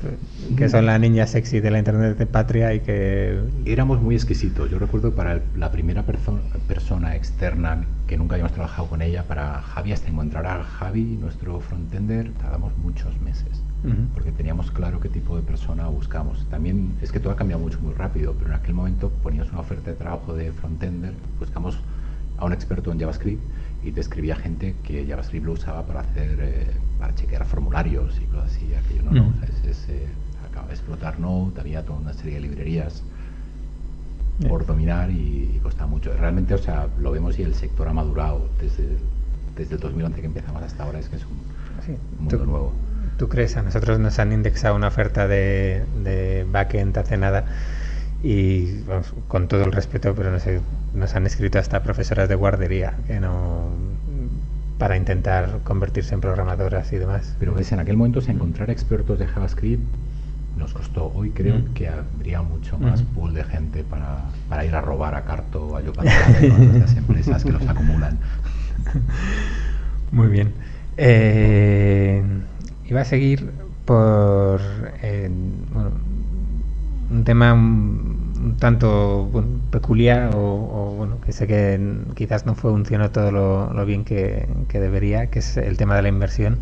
[0.58, 3.40] que son la niña sexy de la Internet de Patria y que...
[3.66, 4.70] Éramos muy exquisitos.
[4.70, 9.62] Yo recuerdo que para la primera persona externa que nunca habíamos trabajado con ella, para
[9.62, 13.63] Javi hasta encontrar a Javi, nuestro frontender, tardamos muchos meses
[14.14, 16.46] porque teníamos claro qué tipo de persona buscamos.
[16.50, 19.60] También es que todo ha cambiado mucho, muy rápido, pero en aquel momento ponías una
[19.60, 21.78] oferta de trabajo de frontender, buscamos
[22.38, 23.44] a un experto en JavaScript
[23.84, 28.26] y te escribía gente que JavaScript lo usaba para hacer, eh, para chequear formularios y
[28.26, 28.74] cosas así.
[28.74, 29.34] Aquello no, no,
[29.70, 30.08] es, eh,
[30.50, 33.04] acaba de explotar Node, había toda una serie de librerías
[34.48, 36.12] por dominar y, costaba mucho.
[36.14, 38.98] Realmente, o sea, lo vemos y el sector ha madurado desde,
[39.56, 42.74] desde el 2011 que empezamos hasta ahora, es que es un mundo nuevo.
[43.18, 43.56] ¿Tú crees?
[43.58, 47.46] A nosotros nos han indexado una oferta de, de backend hace nada
[48.24, 48.84] y
[49.28, 50.62] con todo el respeto, pero no sé,
[50.94, 53.68] nos han escrito hasta profesoras de guardería que no
[54.78, 57.36] para intentar convertirse en programadoras y demás.
[57.40, 59.84] Pero ves, en aquel momento si encontrar expertos de JavaScript
[60.58, 61.12] nos costó.
[61.14, 61.74] Hoy creo mm.
[61.74, 63.06] que habría mucho más mm.
[63.08, 67.44] pool de gente para, para, ir a robar a Carto o a Yucatán, las empresas
[67.44, 68.20] que los acumulan.
[70.12, 70.54] Muy bien.
[70.98, 72.24] Eh,
[72.94, 73.50] Iba a seguir
[73.86, 74.62] por
[77.10, 79.32] un tema un, tanto
[79.72, 81.80] peculiar o, bueno, que sé que
[82.14, 86.60] quizás no funcionó todo lo, bien que, debería, que es el tema de la inversión.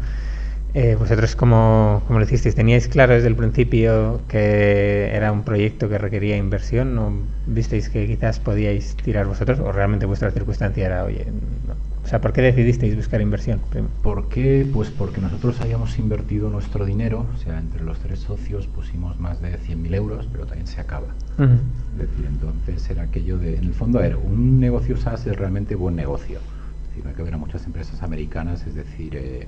[0.74, 5.90] Eh, vosotros, como, como lo hicisteis, ¿teníais claro desde el principio que era un proyecto
[5.90, 6.96] que requería inversión?
[6.96, 7.12] ¿No
[7.46, 9.60] visteis que quizás podíais tirar vosotros?
[9.60, 11.26] ¿O realmente vuestra circunstancia era, oye,
[11.68, 11.76] no,
[12.12, 13.62] sea, ¿por qué decidisteis buscar inversión?
[14.04, 14.68] ¿Por qué?
[14.72, 19.42] Pues porque nosotros habíamos invertido nuestro dinero, o sea, entre los tres socios pusimos más
[19.42, 21.08] de 100.000 euros, pero también se acaba.
[21.40, 25.38] Es decir, entonces era aquello de, en el fondo, a ver, un negocio SaaS es
[25.38, 26.40] realmente buen negocio.
[26.40, 29.48] Es decir, hay que ver a muchas empresas americanas, es decir, eh,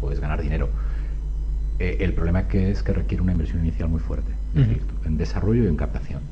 [0.00, 0.70] puedes ganar dinero.
[1.78, 4.32] Eh, el problema que es que requiere una inversión inicial muy fuerte,
[5.04, 6.22] en desarrollo y en captación.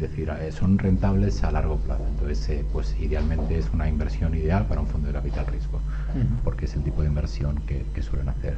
[0.00, 2.06] Es decir, eh, son rentables a largo plazo.
[2.08, 5.78] Entonces, eh, pues idealmente es una inversión ideal para un fondo de capital riesgo,
[6.42, 8.54] porque es el tipo de inversión que, que suelen hacer.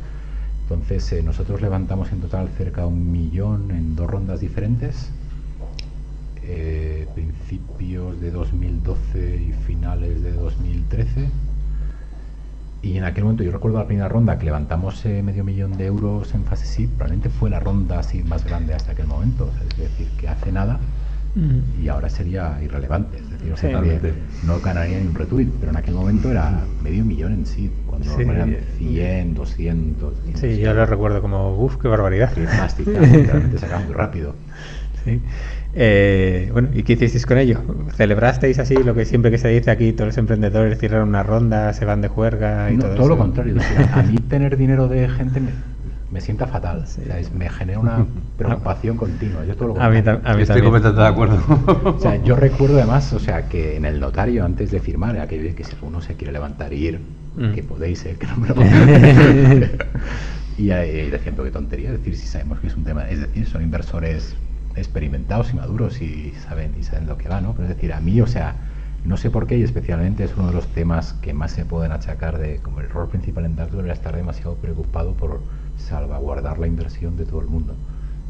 [0.63, 5.11] Entonces, eh, nosotros levantamos en total cerca de un millón en dos rondas diferentes,
[6.45, 11.29] eh, principios de 2012 y finales de 2013.
[12.83, 15.87] Y en aquel momento, yo recuerdo la primera ronda que levantamos eh, medio millón de
[15.87, 19.45] euros en fase SID, probablemente fue la ronda así más grande hasta aquel momento.
[19.45, 20.81] O sea, es decir, que hace nada
[21.83, 23.17] y ahora sería irrelevante.
[23.19, 23.67] Es decir, Sí.
[23.69, 23.99] nadie-
[24.47, 28.15] no ganaría ni un retweet, pero en aquel momento era medio millón en SID, cuando
[28.15, 28.23] Sí.
[28.23, 30.15] eran 100, 200.
[30.35, 32.33] Sí, yo lo recuerdo como, uff, qué barbaridad.
[32.35, 34.35] Plastic, realmente se acaba muy rápido.
[35.05, 35.21] Sí.
[35.75, 37.61] Eh, bueno, ¿y qué hicisteis con ello?
[37.97, 41.73] ¿Celebrasteis así lo que siempre que se dice aquí, todos los emprendedores cierran una ronda,
[41.73, 43.57] se van de juerga y No, todo, todo lo contrario.
[43.93, 45.51] a mí tener dinero de gente me,
[46.13, 46.87] me sienta fatal.
[46.87, 47.01] Sí.
[47.03, 48.07] O sea, es- me genera una
[48.39, 49.45] preocupación continua.
[49.45, 50.65] Yo todo lo A mí, a mí Estoy también.
[50.65, 51.39] completamente de acuerdo.
[51.97, 55.27] O sea, yo recuerdo además, o sea, que en el notario antes de firmar, era
[55.27, 57.01] que, que si alguno se quiere levantar y ir,
[57.35, 57.53] Mm.
[57.55, 58.55] que podéis, eh, que no me lo
[60.59, 63.21] Y ahí decían, pero qué tontería, es decir, si sabemos que es un tema, es
[63.21, 64.37] decir, son inversores
[64.77, 67.53] experimentados y maduros y saben, y saben lo que va, ¿no?
[67.55, 68.57] Pero es decir, a mí, o sea,
[69.05, 71.91] no sé por qué y especialmente es uno de los temas que más se pueden
[71.93, 75.41] achacar de como el error principal en Dark era estar demasiado preocupado por
[75.83, 77.75] salvaguardar la inversión de todo el mundo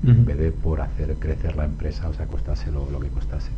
[0.04, 0.24] en Ujú.
[0.24, 3.50] vez de por hacer crecer la empresa, o sea, costase lo, lo que costase.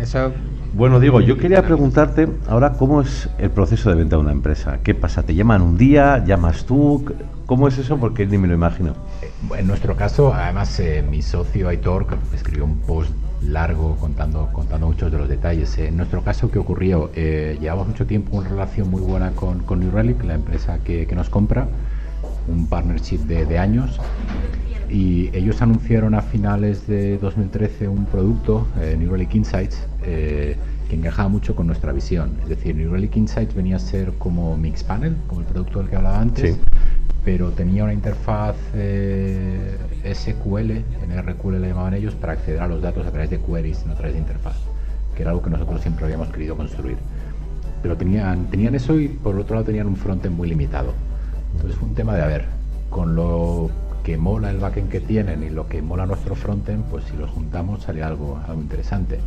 [0.00, 0.32] Eso,
[0.72, 4.78] Bueno, Diego, yo quería preguntarte ahora cómo es el proceso de venta de una empresa.
[4.82, 5.22] ¿Qué pasa?
[5.22, 6.24] ¿Te llaman un día?
[6.24, 7.04] ¿Llamas tú?
[7.44, 7.98] ¿Cómo es eso?
[7.98, 8.94] Porque ni me lo imagino.
[9.22, 13.10] Eh, En nuestro caso, además, eh, mi socio Aitor escribió un post
[13.42, 15.76] largo contando, contando muchos de los detalles.
[15.78, 17.10] Eh, en nuestro caso, ¿qué ocurrió?
[17.14, 21.28] Eh, llevamos mucho tiempo una relación muy buena con, New Relic, la empresa que, nos
[21.28, 21.68] compra,
[22.48, 24.00] un partnership de, años.
[24.88, 30.56] Y ellos anunciaron a finales de 2013 un producto, eh, New Relic Insights, eh,
[30.88, 32.38] que encajaba mucho con nuestra visión.
[32.42, 35.96] Es decir, New Relic Insights venía a ser como Mixpanel, como el producto del que
[35.96, 36.56] hablaba antes.
[37.26, 39.76] Pero tenía una interfaz eh,
[40.14, 43.84] SQL, en RQL le llamaban ellos, para acceder a los datos a través de queries,
[43.84, 44.54] no a través de interfaz,
[45.16, 46.98] que era algo que nosotros siempre habíamos querido construir.
[47.82, 50.92] Pero tenían, tenían eso y por otro lado tenían un frontend muy limitado.
[51.56, 52.44] Entonces fue un tema de, a ver,
[52.90, 53.70] con lo
[54.04, 57.28] que mola el backend que tienen y lo que mola nuestro frontend, pues si los
[57.30, 59.18] juntamos sale algo, algo interesante.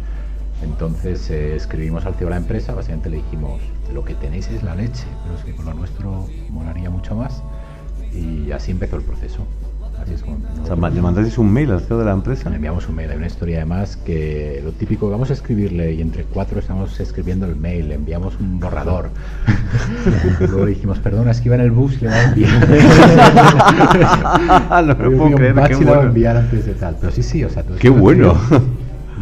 [0.63, 3.59] Entonces eh, escribimos al CEO de la empresa, básicamente le dijimos,
[3.93, 7.43] lo que tenéis es la leche, pero es que con lo nuestro molaría mucho más.
[8.13, 9.45] Y así empezó el proceso.
[10.01, 10.37] Así es como.
[10.63, 12.49] O sea, ¿Le mandasteis un mail al CEO de la empresa?
[12.49, 16.01] Le enviamos un mail, hay una historia además que lo típico, vamos a escribirle y
[16.01, 19.09] entre cuatro estamos escribiendo el mail, le enviamos un borrador.
[20.39, 22.69] Luego dijimos, perdona, es que iba en el bus y le va a enviar.
[24.85, 26.01] no Yo puedo creer, qué bueno.
[26.03, 26.95] enviar antes de tal.
[26.99, 28.35] Pero sí, sí, o sea, todo Qué lo bueno.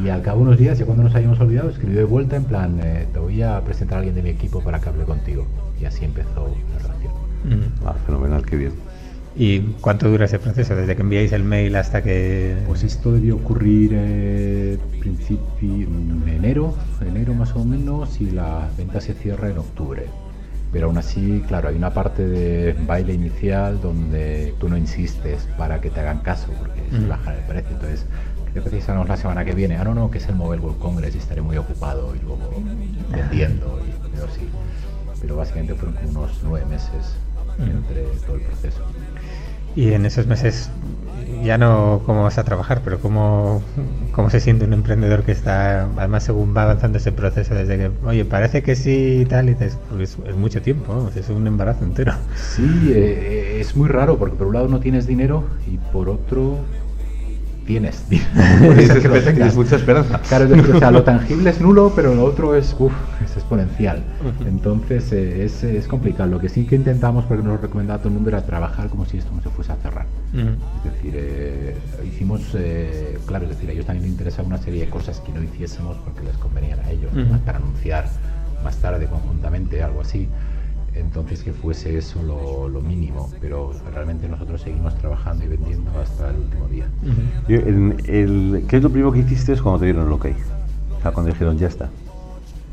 [0.03, 2.43] Y al cabo de unos días, ya cuando nos habíamos olvidado, escribió de vuelta en
[2.43, 5.47] plan, eh, te voy a presentar a alguien de mi equipo para que hable contigo.
[5.81, 7.06] Y así empezó la relación.
[7.47, 7.87] Ujú.
[7.87, 8.73] Ah, fenomenal, qué bien.
[9.39, 10.75] ¿Y cuánto dura ese proceso?
[10.75, 12.57] Desde que enviáis el mail hasta que...
[12.65, 18.99] Pues esto debió ocurrir eh, principio en enero, enero más o menos, y la venta
[18.99, 20.07] se cierra en octubre.
[20.71, 25.79] Pero aún así, claro, hay una parte de baile inicial donde tú no insistes para
[25.81, 27.07] que te hagan caso, porque es Ujú.
[27.07, 27.73] bajar el precio.
[27.73, 28.05] Entonces,
[28.47, 29.77] ¿qué te precisamos la semana que viene?
[29.77, 32.49] Ah, no, no, que es el Mobile World Congress y estaré muy ocupado y luego
[33.09, 33.79] vendiendo.
[33.87, 34.49] Y, pero sí.
[35.21, 37.17] Pero básicamente fueron como unos nueve meses.
[37.59, 38.81] Entre todo el proceso.
[39.75, 40.71] Y en esos meses,
[41.43, 43.61] ya no cómo vas a trabajar, pero cómo,
[44.11, 47.91] cómo se siente un emprendedor que está, además según va avanzando ese proceso, desde que,
[48.05, 51.83] oye, parece que sí y tal, y dices, pues es mucho tiempo, es un embarazo
[51.83, 52.13] entero.
[52.35, 56.57] Sí, eh, es muy raro porque por un lado no tienes dinero y por otro
[57.67, 60.19] tienes que mucha esperanza.
[60.27, 63.35] Claro, es decir, o sea, lo tangible es nulo, pero lo otro es, uf, es
[63.35, 64.01] exponencial.
[64.45, 66.29] Entonces eh, es, es complicado.
[66.29, 69.05] Lo que sí que intentamos, porque nos lo recomendaba todo el mundo, era trabajar como
[69.05, 70.05] si esto no se fuese a cerrar.
[70.33, 71.75] Es decir, eh,
[72.07, 75.31] hicimos, eh, claro, es decir, a ellos también les interesaba una serie de cosas que
[75.31, 77.11] no hiciésemos porque les convenían a ellos,
[77.45, 78.05] para anunciar
[78.63, 80.27] más tarde conjuntamente, algo así.
[80.99, 86.29] Entonces que fuese eso lo, lo mínimo, pero realmente nosotros seguimos trabajando y vendiendo hasta
[86.29, 86.85] el último día.
[87.47, 90.25] Yo, el- el- ¿Qué es lo primero que hiciste cuando te dieron el ok?
[90.99, 91.89] O sea, cuando dijeron ya está.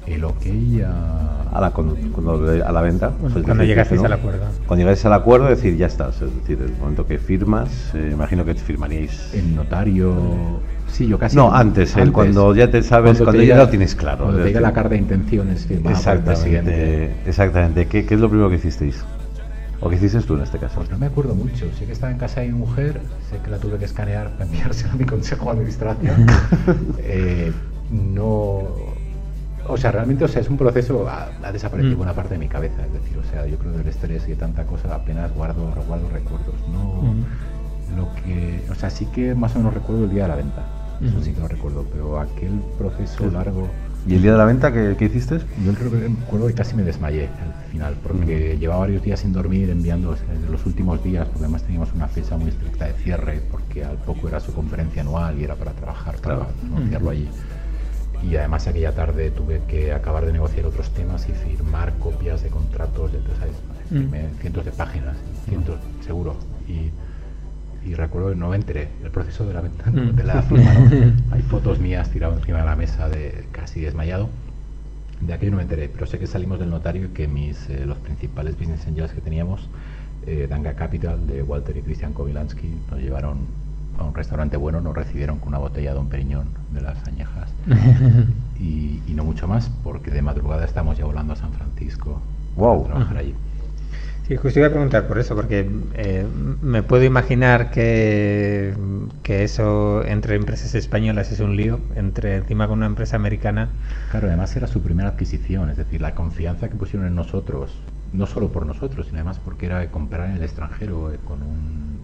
[0.06, 0.42] El ok
[0.86, 1.30] a...
[1.52, 3.08] A la, cuando, cuando- a la venta.
[3.08, 4.06] Bueno, pues cuando llegasteis ¿no?
[4.06, 4.40] al acuerdo.
[4.66, 6.08] Cuando llegáis al acuerdo, decir ya está.
[6.08, 9.32] O sea, es decir, el momento que firmas, eh, imagino que firmaríais.
[9.34, 10.60] En notario...
[10.88, 11.36] Sí, yo casi...
[11.36, 14.48] No, antes, el cuando ya te sabes, cuando te ya lo tienes claro, Cuando te
[14.48, 16.70] llega la carta de intenciones firmada por el presidente.
[16.70, 17.86] Exactamente, exactamente.
[17.88, 19.04] ¿Qué, qué es lo primero que hicisteis?
[19.80, 20.76] ¿O qué hiciste tú en este caso?
[20.76, 21.66] Pues no me acuerdo mucho.
[21.78, 24.44] Sé que estaba en casa de mi mujer, sé que la tuve que escanear para
[24.44, 26.26] enviársela a mi consejo de administración.
[27.00, 27.52] Eh,
[27.90, 28.62] no.
[29.66, 31.98] O sea, realmente, o sea, es un proceso, ha, ha desaparecido Mm.
[31.98, 32.84] buena parte de mi cabeza.
[32.86, 35.72] Es decir, o sea, yo creo que del estrés y de tanta cosa apenas guardo,
[35.86, 36.54] guardo recuerdos.
[36.72, 37.02] No.
[37.02, 37.24] Mm.
[37.96, 38.64] Lo que.
[38.70, 40.62] O sea, sí que más o menos recuerdo el día de la venta.
[41.02, 43.68] Eso sí que lo recuerdo, pero aquel proceso largo.
[44.06, 45.38] ¿Y el día de la venta qué, qué hiciste?
[45.64, 49.20] Yo creo que me acuerdo que casi me desmayé al final, porque llevaba varios días
[49.20, 52.92] sin dormir enviando desde los últimos días, porque además teníamos una fecha muy estricta de
[52.94, 56.50] cierre, porque al poco era su conferencia anual y era para trabajar, para Claro.
[56.64, 57.28] anunciarlo allí.
[58.22, 62.48] Y además aquella tarde tuve que acabar de negociar otros temas y firmar copias de
[62.50, 63.56] contratos, de, ¿sabes?
[63.88, 65.16] Firmé cientos de páginas,
[65.48, 66.36] cientos, seguro.
[66.68, 66.90] Y,
[67.84, 70.14] y recuerdo que no me enteré del proceso de la venta, Mm.
[70.16, 70.72] de la firma.
[70.74, 71.12] ¿no?
[71.32, 74.28] Hay fotos mías tiradas encima de la mesa de casi desmayado.
[75.20, 77.84] De aquello no me enteré, pero sé que salimos del notario y que mis, eh,
[77.86, 79.68] los principales business angels que teníamos,
[80.26, 83.38] eh, Danga Capital de Walter y Christian Kowilansky, nos llevaron
[83.98, 87.48] a un restaurante bueno, nos recibieron con una botella de Don Periñón de las añejas
[88.58, 92.20] y, y no mucho más, porque de madrugada estamos ya volando a San Francisco
[92.84, 93.34] a trabajar allí.
[94.26, 96.26] Sí, justo iba a preguntar por eso, porque eh,
[96.62, 98.74] me puedo imaginar que,
[99.22, 103.68] que eso entre empresas españolas es un lío, entre encima con una empresa americana.
[104.10, 107.70] Claro, además era su primera adquisición, es decir, la confianza que pusieron en nosotros,
[108.14, 111.98] no solo por nosotros, sino además porque era comprar en el extranjero eh, con un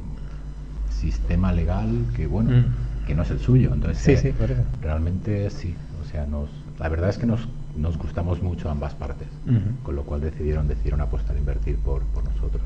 [0.90, 3.06] sistema legal que, bueno, Mm.
[3.06, 3.70] que no es el suyo.
[3.72, 4.62] Entonces, Sí, eh, sí, por eso.
[4.82, 5.74] realmente sí.
[6.00, 9.28] O sea, nos, la verdad es que nos, nos gustamos mucho ambas partes,
[9.82, 12.62] con lo cual decidieron, decidieron apostar a invertir por, por nosotros.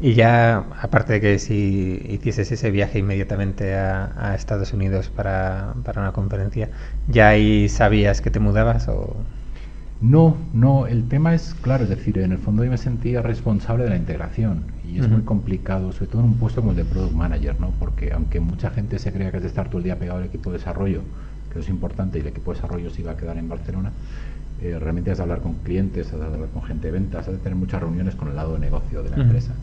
[0.00, 5.74] Y ya, aparte de que si hicieses ese viaje inmediatamente a, a Estados Unidos para,
[5.84, 6.68] para una conferencia,
[7.08, 9.16] ¿ya ahí sabías que te mudabas o...?
[10.02, 13.84] No, no, el tema es claro, es decir, en el fondo yo me sentía responsable
[13.84, 16.84] de la integración y es muy complicado, sobre todo en un puesto como el de
[16.84, 17.70] Product Manager, ¿no?
[17.78, 20.26] Porque aunque mucha gente se crea que es de estar todo el día pegado al
[20.26, 21.00] equipo de desarrollo,
[21.56, 23.92] que es importante y el equipo de desarrollo se iba a quedar en Barcelona,
[24.60, 27.32] eh, realmente has de hablar con clientes, has de hablar con gente de ventas, has
[27.32, 29.54] de tener muchas reuniones con el lado de negocio de la empresa.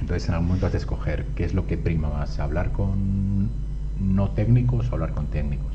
[0.00, 3.48] Entonces en algún momento has de escoger qué es lo que prima más, hablar con
[4.00, 5.70] no técnicos o hablar con técnicos.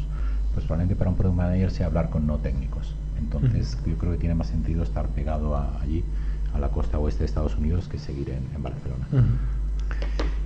[0.54, 2.96] Pues probablemente para un product manager sea hablar con no técnicos.
[3.20, 6.04] Entonces yo creo que tiene más sentido estar pegado a- allí,
[6.54, 9.08] a la costa oeste de Estados Unidos, que seguir en, en Barcelona.
[9.12, 9.22] Ujú.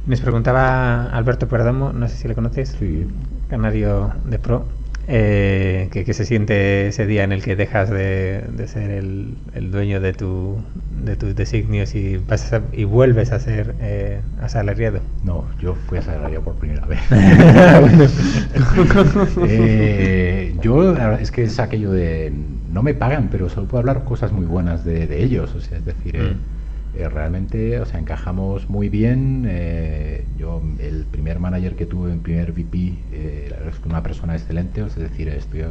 [0.07, 3.07] Nos preguntaba Alberto Perdomo, no sé si le conoces, Sí.
[3.51, 4.65] Canario de Pro,
[5.07, 9.35] eh, que, que se siente ese día en el que dejas de, de ser el,
[9.53, 10.57] el dueño de, tu,
[11.03, 14.99] de tus designios y, pasas a- y vuelves a ser eh, asalariado.
[15.23, 16.99] No, yo fui asalariado por primera vez.
[19.47, 22.31] Eh, yo es que es aquello de
[22.71, 25.53] no me pagan, pero solo puedo hablar cosas muy buenas de, de ellos.
[25.55, 26.60] O sea, es decir, eh, Mm.
[26.95, 29.45] Eh, realmente, o sea, encajamos muy bien.
[29.47, 34.81] eh, yo, el primer manager que tuve, el primer VP, eh, es una persona excelente.
[34.83, 35.61] O sea, es decir, estoy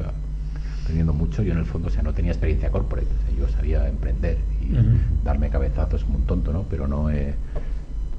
[0.83, 1.43] aprendiendo mucho.
[1.43, 3.09] Yo en el fondo, o sea, no tenía experiencia corporate.
[3.09, 4.73] o sea, yo sabía emprender y
[5.25, 6.65] darme cabezazos como un tonto, ¿no?
[6.71, 7.11] Pero no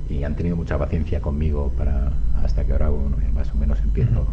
[0.10, 2.12] y han tenido mucha paciencia conmigo para
[2.44, 4.28] hasta que ahora bueno, más o menos empiezo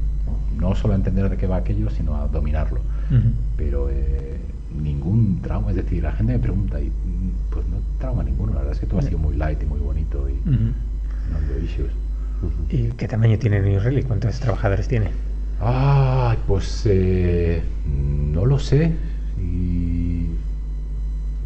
[0.59, 3.31] no solo a entender de qué va aquello sino a dominarlo Ujú.
[3.57, 4.41] pero eh,
[4.83, 8.59] ningún trauma es decir la gente me pregunta y mm, pues no trauma ninguno la
[8.61, 10.73] verdad es que todo ha sido muy light y muy bonito y Ujú.
[11.31, 11.91] no issues
[12.71, 14.07] ¿Y qué tamaño tiene New Relic?
[14.07, 15.11] ¿Cuántos trabajadores tiene?
[15.61, 17.63] Ay, pues eh,
[18.33, 18.93] no lo sé.
[19.41, 20.27] Y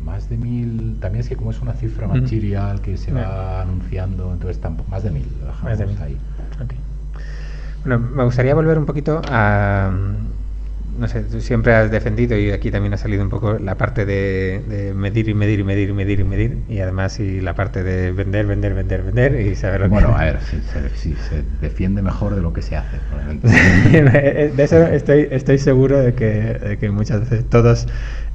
[0.05, 0.99] más de mil.
[1.01, 5.03] También es que como es una cifra material que se va anunciando, entonces tampoco más
[5.03, 5.27] de mil.
[5.41, 6.03] lo dejamos Más de mil.
[6.03, 6.17] ahí.
[7.85, 9.91] Bueno, me gustaría volver un poquito a...
[10.99, 14.05] No sé, tú siempre has defendido y aquí también ha salido un poco la parte
[14.05, 17.55] de, de medir y medir y medir y medir y medir y además y la
[17.55, 19.91] parte de vender, vender, vender, vender y saber lo que...
[19.91, 20.39] Bueno, a ver,
[20.95, 22.99] sí, se, defiende mejor de lo que se hace.
[23.09, 23.49] probablemente.
[24.55, 27.87] de eso estoy, estoy seguro de que, de que muchas veces todos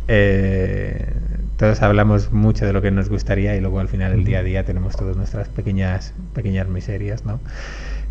[0.07, 1.13] eh,
[1.57, 4.43] todos hablamos mucho de lo que nos gustaría y luego al final del día a
[4.43, 7.39] día tenemos todas nuestras pequeñas pequeñas miserias, ¿no?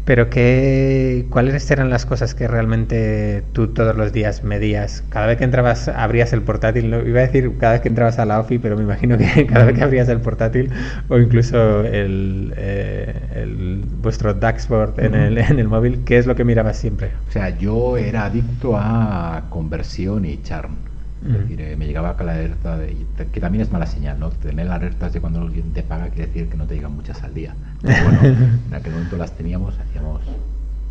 [0.07, 5.05] Pero qué, ¿cuáles eran las cosas que realmente tú todos los días medías?
[5.11, 8.19] Cada vez que entrabas, abrías el portátil, no, iba a decir cada vez que entrabas
[8.21, 10.73] a la OFI, pero me imagino que cada vez que abrías el portátil
[11.09, 16.37] o incluso el, eh, el- vuestro dashboard en, el, en el móvil, ¿qué es lo
[16.37, 17.17] que mirabas siempre?
[17.29, 20.86] O sea, yo era adicto a conversión y charm.
[21.27, 22.97] Es decir, eh, me llegaba la alerta, de,
[23.33, 24.31] que también es mala señal, ¿no?
[24.31, 27.35] Tener alertas de cuando alguien te paga quiere decir que no te llegan muchas al
[27.35, 27.55] día.
[27.83, 28.21] Pero bueno,
[28.69, 30.23] en aquel momento las teníamos, hacíamos,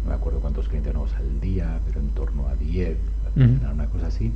[0.03, 2.97] no me acuerdo cuántos clientes teníamos al día, pero en torno a 10,
[3.35, 3.43] Ujú.
[3.61, 4.31] era una cosa así.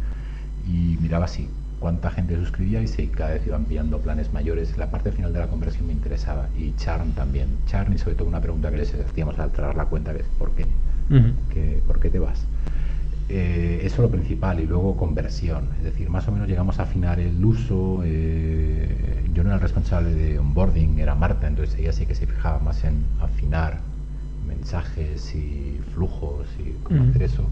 [0.67, 4.77] Y miraba así, cuánta gente suscribía y si cada vez iban pillando planes mayores.
[4.77, 7.47] La parte final de la conversión me interesaba y Charn también.
[7.67, 10.51] Charn y sobre todo una pregunta que les hacíamos al traer la cuenta es ¿por
[10.51, 10.65] qué?
[11.87, 12.45] ¿Por qué te vas?
[13.31, 15.69] Eh, eso es lo principal y luego conversión.
[15.77, 18.01] Es decir, más o menos llegamos a afinar el uso.
[18.03, 22.25] Eh, yo no era el responsable de onboarding, era Marta, entonces ella sí que se
[22.25, 23.81] fijaba más en afinar
[24.47, 27.47] mensajes y flujos y cómo hacer eso.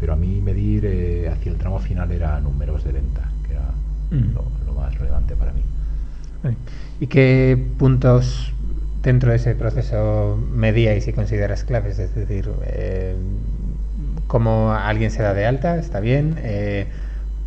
[0.00, 3.70] Pero a mí medir eh, hacia el tramo final era números de venta, que era
[4.10, 5.62] lo, más relevante para mí.
[6.98, 8.52] ¿Y qué puntos
[9.02, 12.00] dentro de ese proceso medíais y consideras claves?
[12.00, 12.50] Es decir,
[14.34, 16.34] cómo alguien se da de alta, está bien.
[16.38, 16.88] Eh,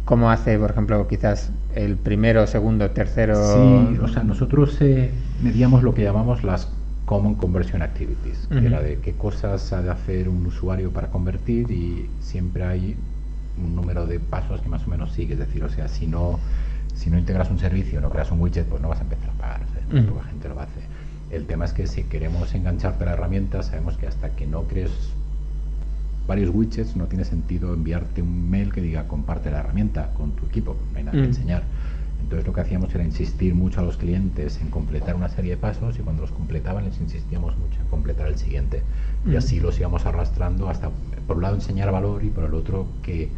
[0.05, 3.35] ¿Cómo hace, por ejemplo, quizás el primero, segundo, tercero?
[3.35, 5.11] Sí, o sea, nosotros eh,
[5.43, 6.71] medíamos lo que llamamos las
[7.03, 11.69] Common Conversion Activities, que era de qué cosas ha de hacer un usuario para convertir
[11.71, 12.95] y siempre hay
[13.61, 15.33] un número de pasos que más o menos sigue.
[15.33, 16.39] Es decir, o sea, si no,
[16.95, 19.33] si no integras un servicio, no creas un widget, pues no vas a empezar a
[19.33, 19.61] pagar.
[19.63, 20.79] O sea, La gente lo hace.
[21.31, 24.61] El tema es que si queremos engancharte a la herramienta, sabemos que hasta que no
[24.63, 25.16] crees
[26.27, 30.45] varios widgets, no tiene sentido enviarte un mail que diga comparte la herramienta con tu
[30.45, 31.29] equipo, no hay nada que mm.
[31.29, 31.63] enseñar.
[32.21, 35.57] Entonces lo que hacíamos era insistir mucho a los clientes en completar una serie de
[35.57, 38.81] pasos y cuando los completaban les insistíamos mucho en completar el siguiente.
[39.25, 39.37] Y mm.
[39.37, 40.89] así los íbamos arrastrando hasta,
[41.25, 43.29] por un lado, enseñar valor y por el otro que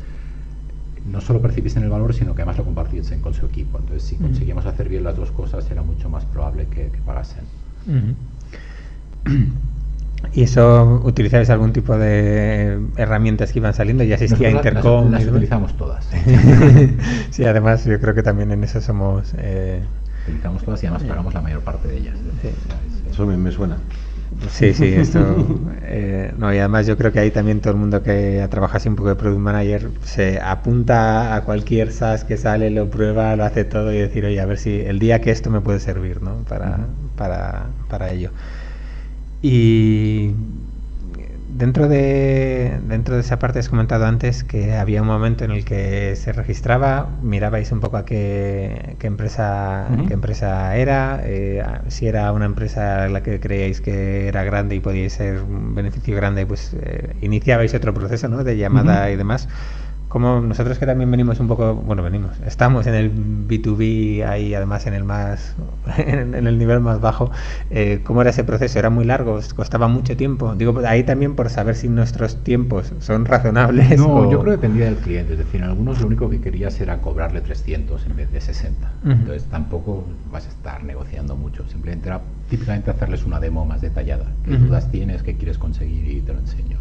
[1.10, 3.78] no solo percibiesen el valor, sino que además lo compartiesen con su equipo.
[3.78, 4.20] Entonces si mm.
[4.20, 7.46] conseguíamos hacer bien las dos cosas era mucho más probable que, pagasen.
[10.34, 14.04] ¿Y eso utilizabais algún tipo de herramientas que iban saliendo?
[14.04, 15.12] ¿Ya existía Intercom?
[15.12, 16.08] Las, utilizamos todas.
[17.32, 19.34] sí, además yo creo que también en eso somos...
[19.38, 19.82] Eh...
[20.24, 22.18] Utilizamos todas y además pagamos la mayor parte de ellas.
[23.10, 23.78] Eso me, suena.
[24.50, 25.20] Sí, sí, esto...
[25.92, 28.88] Eh, no, y además yo creo que ahí también todo el mundo que trabaja así
[28.88, 33.44] un poco de Product Manager se apunta a cualquier SaaS que sale, lo prueba, lo
[33.44, 36.22] hace todo y decir, oye, a ver si el día que esto me puede servir,
[36.22, 36.44] ¿no?
[36.48, 38.30] Para, para, para ello.
[39.42, 40.34] Y
[41.60, 45.66] dentro de, dentro de esa parte has comentado antes que había un momento en el
[45.66, 52.08] que se registraba, mirabais un poco a qué, qué empresa, qué empresa era, eh, si
[52.08, 56.16] era una empresa a la que creíais que era grande y podía ser un beneficio
[56.16, 58.44] grande, pues eh, iniciabais otro proceso ¿no?
[58.44, 59.50] de llamada y demás
[60.10, 64.88] como nosotros que también venimos un poco, bueno, venimos, estamos en el B2B ahí además
[64.88, 65.55] en el más,
[65.97, 67.30] en, el nivel más bajo,
[67.70, 68.80] eh, ¿cómo era ese proceso?
[68.80, 69.39] ¿Era muy largo?
[69.55, 70.55] ¿Costaba mucho tiempo?
[70.55, 73.99] Digo, ahí también por saber si nuestros tiempos son razonables.
[73.99, 76.97] No, yo creo que dependía del cliente, es decir, algunos lo único que querías era
[77.01, 82.20] cobrarle 300 en vez de 60, entonces tampoco vas a estar negociando mucho, simplemente era
[82.49, 86.39] típicamente hacerles una demo más detallada, qué dudas tienes, qué quieres conseguir y te lo
[86.39, 86.80] enseño.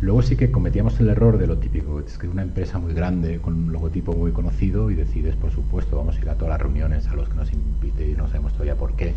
[0.00, 3.38] Luego sí que cometíamos el error de lo típico, es que una empresa muy grande
[3.38, 6.60] con un logotipo muy conocido y decides, por supuesto, vamos a ir a todas las
[6.60, 9.12] reuniones a los que nos invite y no sabemos todavía por qué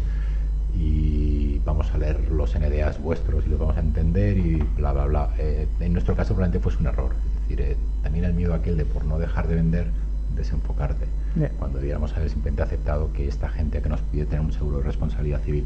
[0.75, 5.05] y vamos a leer los NDAs vuestros y los vamos a entender y bla, bla,
[5.05, 5.29] bla.
[5.38, 8.77] Eh, en nuestro caso probablemente fue un error, es decir, eh, también el miedo aquel
[8.77, 9.88] de por no dejar de vender,
[10.36, 11.05] desenfocarte.
[11.57, 14.84] Cuando debiéramos haber simplemente aceptado que esta gente que nos pide tener un seguro de
[14.84, 15.65] responsabilidad civil,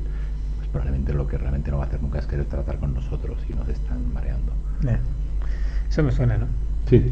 [0.78, 3.54] probablemente lo que realmente no va a hacer nunca es querer tratar con nosotros y
[3.54, 4.54] nos están mareando.
[5.90, 6.46] Eso me suena, ¿no?
[6.88, 7.12] Sí.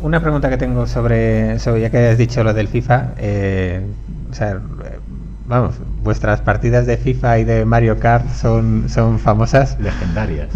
[0.00, 3.84] Una pregunta que tengo sobre, sobre, ya que has dicho lo del FIFA, eh,
[4.30, 4.58] o sea,
[5.46, 9.78] vamos, vuestras partidas de FIFA y de Mario Kart son, son famosas.
[9.78, 10.48] Legendarias.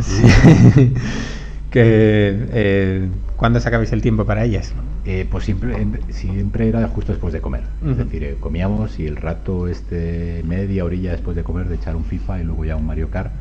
[1.70, 4.72] que, eh, ¿Cuándo sacabais el tiempo para ellas?
[5.04, 5.74] Eh, pues siempre,
[6.10, 7.64] siempre era justo después de comer.
[7.84, 11.96] Es decir, eh, comíamos y el rato este media orilla después de comer de echar
[11.96, 13.32] un FIFA y luego ya un Mario Kart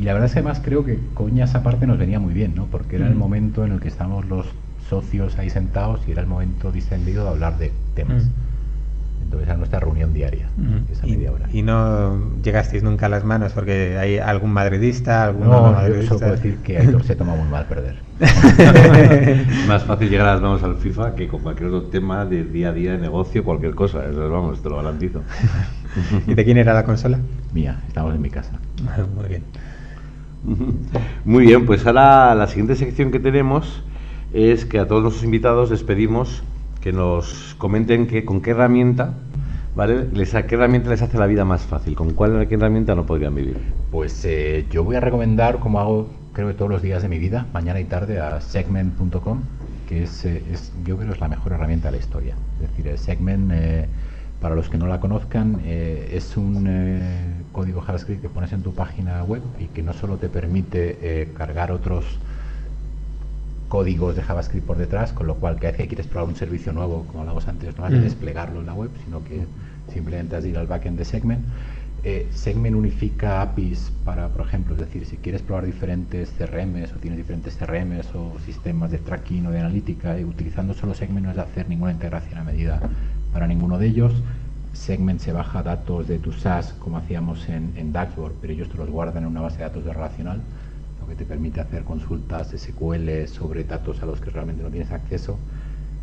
[0.00, 2.54] y la verdad es que además creo que coña esa parte nos venía muy bien,
[2.54, 2.66] ¿no?
[2.66, 4.46] Porque era el momento en el que estábamos los
[4.88, 8.24] socios ahí sentados y era el momento distendido de hablar de temas.
[9.30, 10.48] Entonces era nuestra reunión diaria,
[10.90, 11.48] esa y, media hora.
[11.52, 16.14] ¿Y no llegasteis nunca a las manos porque hay algún madridista, algún no, madridista?
[16.14, 17.94] yo puedo decir que Aitor se toma muy mal perder.
[19.68, 22.70] Más fácil llegar a las manos al FIFA que con cualquier otro tema de día
[22.70, 24.04] a día de negocio, cualquier cosa.
[24.04, 25.22] Eso vamos, te lo garantizo.
[26.26, 27.20] ¿Y de quién era la consola?
[27.54, 28.58] Mía, estamos en mi casa.
[29.14, 29.44] muy bien.
[31.24, 33.84] Muy bien, pues ahora la siguiente sección que tenemos
[34.32, 36.42] es que a todos nuestros invitados les pedimos
[36.80, 39.14] que nos comenten que, con qué herramienta,
[39.74, 40.06] ¿vale?
[40.12, 41.94] Les, ¿Qué herramienta les hace la vida más fácil?
[41.94, 43.58] ¿Con cuál herramienta no podrían vivir?
[43.90, 47.18] Pues eh, yo voy a recomendar, como hago creo que todos los días de mi
[47.18, 49.40] vida, mañana y tarde, a segment.com,
[49.88, 52.34] que es, eh, es, yo creo es la mejor herramienta de la historia.
[52.62, 53.50] Es decir, el Segment...
[53.52, 53.86] Eh,
[54.40, 58.62] para los que no la conozcan, eh, es un eh, código JavaScript que pones en
[58.62, 62.18] tu página web y que no solo te permite cargar otros
[63.70, 66.72] códigos de JavaScript por detrás, con lo cual cada vez que quieres probar un servicio
[66.72, 68.02] nuevo, como hablamos antes, no has de Mm.
[68.02, 69.46] desplegarlo en la web, sino que
[69.92, 71.44] simplemente has de ir al backend de Segment.
[72.02, 76.96] Eh, Segment unifica APIs para, por ejemplo, es decir, si quieres probar diferentes CRMs o
[76.96, 81.30] tienes diferentes CRMs o sistemas de tracking o de analítica, y utilizando solo Segment no
[81.30, 82.80] es de hacer ninguna integración a medida
[83.32, 84.12] para ninguno de ellos.
[84.72, 88.78] Segment se baja datos de tu SaaS como hacíamos en, en Dashboard, pero ellos te
[88.78, 90.40] los guardan en una base de datos de relacional,
[91.10, 95.38] que te permite hacer consultas SQL sobre datos a los que realmente no tienes acceso.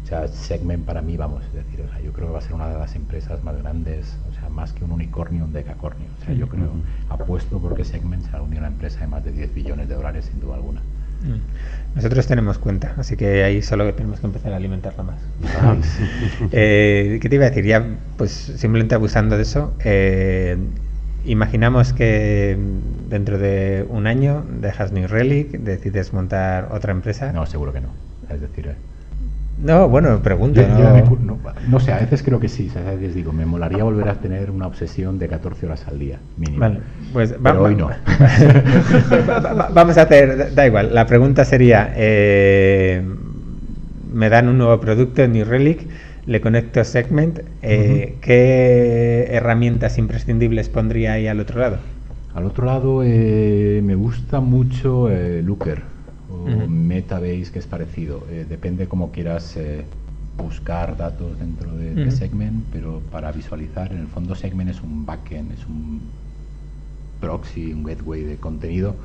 [0.04, 2.42] O sea, Segment para mí, vamos, es decir, o sea, yo creo que va a
[2.42, 6.08] ser una de las empresas más grandes, o sea, más que un unicornio, un decacornio.
[6.22, 6.72] O sea, yo creo,
[7.10, 10.56] apuesto porque Segment será una empresa de más de 10 billones de dólares, sin duda
[10.56, 10.82] alguna.
[11.22, 11.96] Mm.
[11.96, 15.20] Nosotros tenemos cuenta, así que ahí solo tenemos que empezar a alimentarla más.
[15.60, 15.76] Ah,
[16.52, 17.66] Eh, ¿Qué te iba a decir?
[17.66, 17.84] Ya,
[18.18, 20.58] pues simplemente abusando de eso, eh,
[21.28, 22.58] imaginamos que
[23.10, 27.32] dentro de un año dejas New Relic, decides montar otra empresa.
[27.32, 27.90] No, seguro que no.
[28.34, 28.76] Es decir, eh,
[29.64, 30.62] No, bueno, pregunto.
[30.62, 32.72] yo- no- me no, no sé, a veces creo que sí.
[32.76, 36.20] a veces digo, me molaría volver a tener una obsesión de 14 horas al día,
[36.38, 36.60] mínimo.
[36.60, 36.80] Vale,
[37.14, 37.88] pues Pero va- hoy va- no.
[39.28, 43.02] va- va- va- Vamos a hacer, da- igual, la pregunta sería, eh,
[44.14, 45.88] me dan un nuevo producto, New Relic,
[46.28, 51.78] le conecto Segment, eh, ¿qué herramientas imprescindibles pondría ahí al otro lado?
[52.36, 55.82] Al otro lado, eh, me gusta mucho eh, Looker
[56.30, 56.70] o Ujú.
[56.70, 58.22] Metabase, que es parecido.
[58.30, 59.86] Eh, depende cómo quieras eh,
[60.38, 62.12] buscar datos dentro de.
[62.12, 66.02] Segment, pero para visualizar, en el fondo Segment es un backend, es un
[67.22, 68.96] proxy, un gateway de contenido,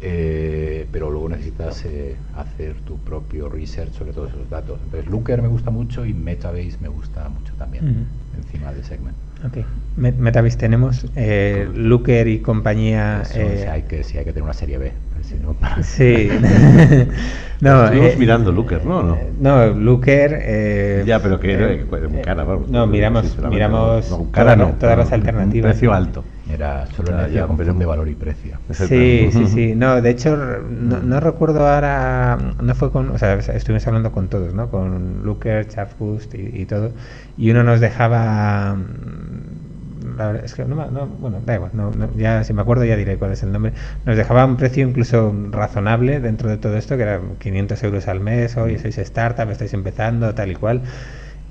[0.00, 4.78] eh, pero luego necesitas eh, hacer tu propio research sobre todos esos datos.
[4.84, 9.16] Entonces, Looker me gusta mucho y Metabase me gusta mucho también, encima de Segment.
[9.44, 9.58] Ok.
[9.96, 13.22] Me- Metabase tenemos, eh, Looker y compañía...
[13.22, 14.92] Eso, eh, sí, hay que, sí, hay que tener una serie B.
[15.22, 16.28] si no- Sí.
[17.60, 19.02] no, Estuvimos eh, mirando Looker, ¿no?
[19.02, 19.14] ¿No?
[19.16, 20.38] eh, No, Looker.
[20.42, 22.68] eh, Ya, pero que eh, eh, cara, vamos.
[22.68, 25.72] No, miramos, miramos no, cara todas, no, todas las un alternativas.
[25.72, 26.24] precio alto.
[26.52, 28.58] Era solo Ah, energía ya, con pero- de valor y precio.
[28.70, 29.74] Sí, sí, sí.
[29.74, 32.38] No, de hecho, no, no recuerdo ahora.
[32.60, 33.10] No fue con.
[33.10, 34.70] O sea, estuvimos hablando con todos, ¿no?
[34.70, 36.92] Con Looker, Chartboost y, y todo.
[37.36, 38.74] Y uno nos dejaba.
[38.74, 42.52] mm, la verdad es que no, me- no, bueno, da igual, no, no, ya si
[42.52, 43.72] me acuerdo ya diré cuál es el nombre.
[44.04, 48.20] Nos dejaba un precio incluso razonable dentro de todo esto, que era 500 euros al
[48.20, 50.82] mes, oye, sois startup, estáis empezando, tal y cual.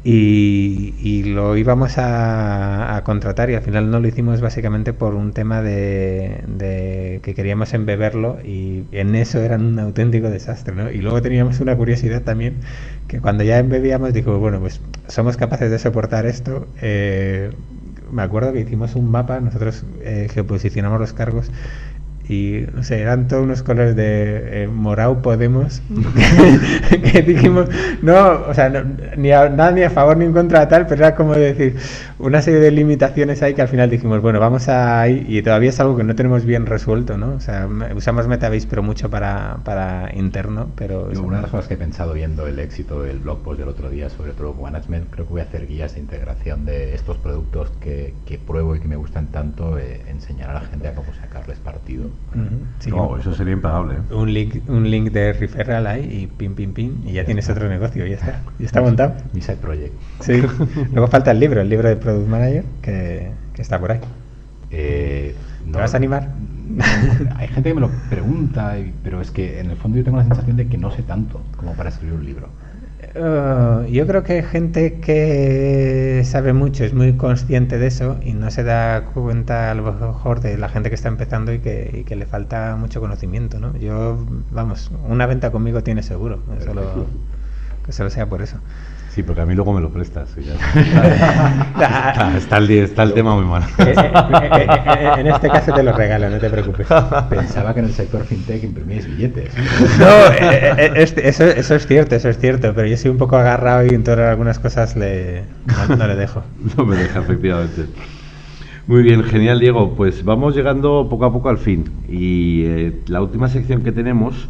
[0.10, 5.34] Y, lo íbamos a, a contratar y al final no lo hicimos básicamente por un
[5.34, 10.90] tema de, de que queríamos embeberlo y en eso era un auténtico desastre, ¿no?
[10.92, 12.56] Y luego teníamos una curiosidad también
[13.10, 16.68] que cuando ya embebíamos dijo, bueno, pues somos capaces de soportar esto.
[16.82, 17.52] eh,
[18.12, 21.52] me acuerdo que hicimos un mapa, nosotros eh, geoposicionamos los cargos
[22.30, 25.82] y no sé, eran todos unos colores de eh, Morau Podemos
[27.12, 27.68] que dijimos,
[28.02, 28.84] no, o sea, no-
[29.16, 31.76] ni a, nada ni a favor ni en contra de tal, pero era como decir
[32.20, 35.70] una serie de limitaciones ahí que al final dijimos, bueno, vamos a ahí y todavía
[35.70, 37.34] es algo que no tenemos bien resuelto, ¿no?
[37.36, 41.12] O sea, usamos Metabase pero mucho para, para interno, pero...
[41.14, 43.70] Yo, una de las cosas que he pensado viendo el éxito del blog post del
[43.70, 47.18] otro día sobre Product Management, creo que voy a hacer guías de integración de estos
[47.18, 50.96] productos que, que pruebo y que me gustan tanto, eh, enseñar a la gente a
[50.96, 52.06] cómo sacarles partido.
[52.06, 52.90] Ujú, sí.
[52.90, 53.96] No, eso sería impagable.
[53.96, 54.14] ¿eh?
[54.14, 57.70] un link, un link de referral ahí y pin, pin, pin, y ya tienes otro
[57.70, 59.14] negocio, ya está, ya está montado.
[59.34, 59.94] Mi side project.
[60.22, 60.42] Sí.
[60.92, 64.00] Luego falta el libro, el libro de Product Manager, que, que está por ahí.
[64.72, 65.36] Eh,
[65.70, 66.30] ¿Te vas a animar?
[67.36, 70.24] Hay gente que me lo pregunta, pero es que en el fondo yo tengo la
[70.24, 72.48] sensación de que no sé tanto como para escribir un libro.
[73.02, 78.32] Eh, yo creo que hay gente que sabe mucho, es muy consciente de eso y
[78.32, 81.92] no se da cuenta a lo mejor de la gente que está empezando y que,
[81.94, 83.76] y que le falta mucho conocimiento, ¿no?
[83.78, 87.06] Yo, vamos, una venta conmigo tiene seguro, solo,
[87.88, 88.58] que solo sea por eso.
[89.10, 90.30] Sí, porque a mí luego me lo prestas.
[90.38, 93.64] y ya está, está- está el, está el tema muy mal.
[93.80, 96.86] Eh, eh, eh, en este caso te lo regalo, no te preocupes.
[97.28, 99.52] Pensaba que en el sector fintech imprimíais billetes.
[99.98, 103.18] No, eh, eh, es- eso, eso es cierto, eso es cierto, pero yo soy un
[103.18, 105.46] poco agarrado y en todas algunas cosas le,
[105.88, 106.44] no, no le dejo.
[106.78, 107.86] No me deja, efectivamente.
[108.86, 109.96] Muy bien, genial, Diego.
[109.96, 111.86] Pues vamos llegando poco a poco al fin.
[112.08, 114.48] Y eh, la última sección que tenemos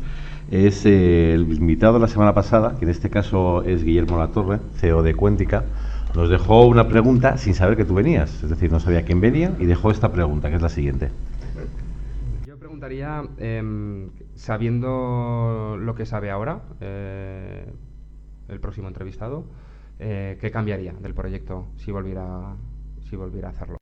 [0.51, 4.59] es eh, el invitado de la semana pasada, que en este caso es Guillermo Latorre,
[4.75, 5.65] CEO de Cuéntica.
[6.15, 9.53] Nos dejó una pregunta sin saber que tú venías, es decir, no sabía quién venía
[9.59, 11.11] y dejó esta pregunta, que es la siguiente.
[12.45, 17.65] Yo preguntaría, em, sabiendo lo que sabe ahora, eh,
[18.47, 19.45] el próximo entrevistado,
[19.99, 22.55] eh, ¿qué cambiaría del proyecto si volviera,
[23.09, 23.77] si volviera a hacerlo?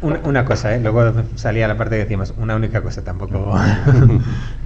[0.00, 0.80] Una, una cosa, ¿eh?
[0.80, 3.52] luego salía la parte que decíamos, una única cosa tampoco.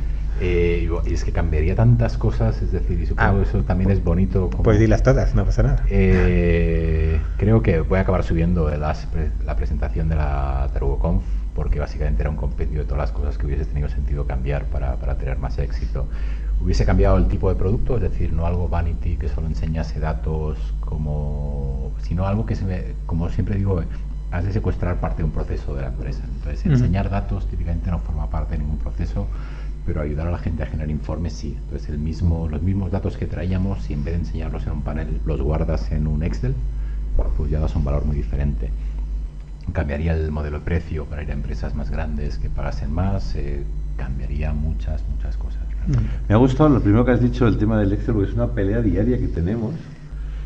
[0.44, 3.90] Eh, y es que cambiaría tantas cosas, es decir, y supongo Ah, que eso también
[3.92, 4.50] es bonito.
[4.50, 5.84] como- Pues dilas todas, no pasa nada.
[5.88, 9.06] Eh, creo que voy a acabar subiendo las
[9.44, 11.22] la presentación de la TarugoConf
[11.54, 14.96] porque básicamente era un compendio de todas las cosas que hubiese tenido sentido cambiar para,
[14.96, 16.08] para tener más éxito.
[16.60, 20.58] Hubiese cambiado el tipo de producto, es decir, no algo vanity que solo enseñase datos
[20.80, 23.82] como, sino algo que se me, como siempre digo,
[24.32, 26.22] has de secuestrar parte de un proceso de la empresa.
[26.24, 29.26] Entonces, enseñar datos típicamente no forma parte de ningún proceso,
[29.84, 31.56] pero ayudar a la gente a generar informes sí.
[31.64, 34.82] Entonces, el mismo, los mismos datos que traíamos, si en vez de enseñarlos en un
[34.82, 36.54] panel, los guardas en un Excel,
[37.36, 38.70] pues ya das un valor muy diferente.
[39.72, 43.62] Cambiaría el modelo de precio para ir a empresas más grandes que pagasen más, eh,
[43.98, 45.60] cambiaría muchas, muchas cosas.
[46.28, 48.48] Me ha gustado lo primero que has dicho, el tema del Excel, porque es una
[48.48, 49.74] pelea diaria que tenemos.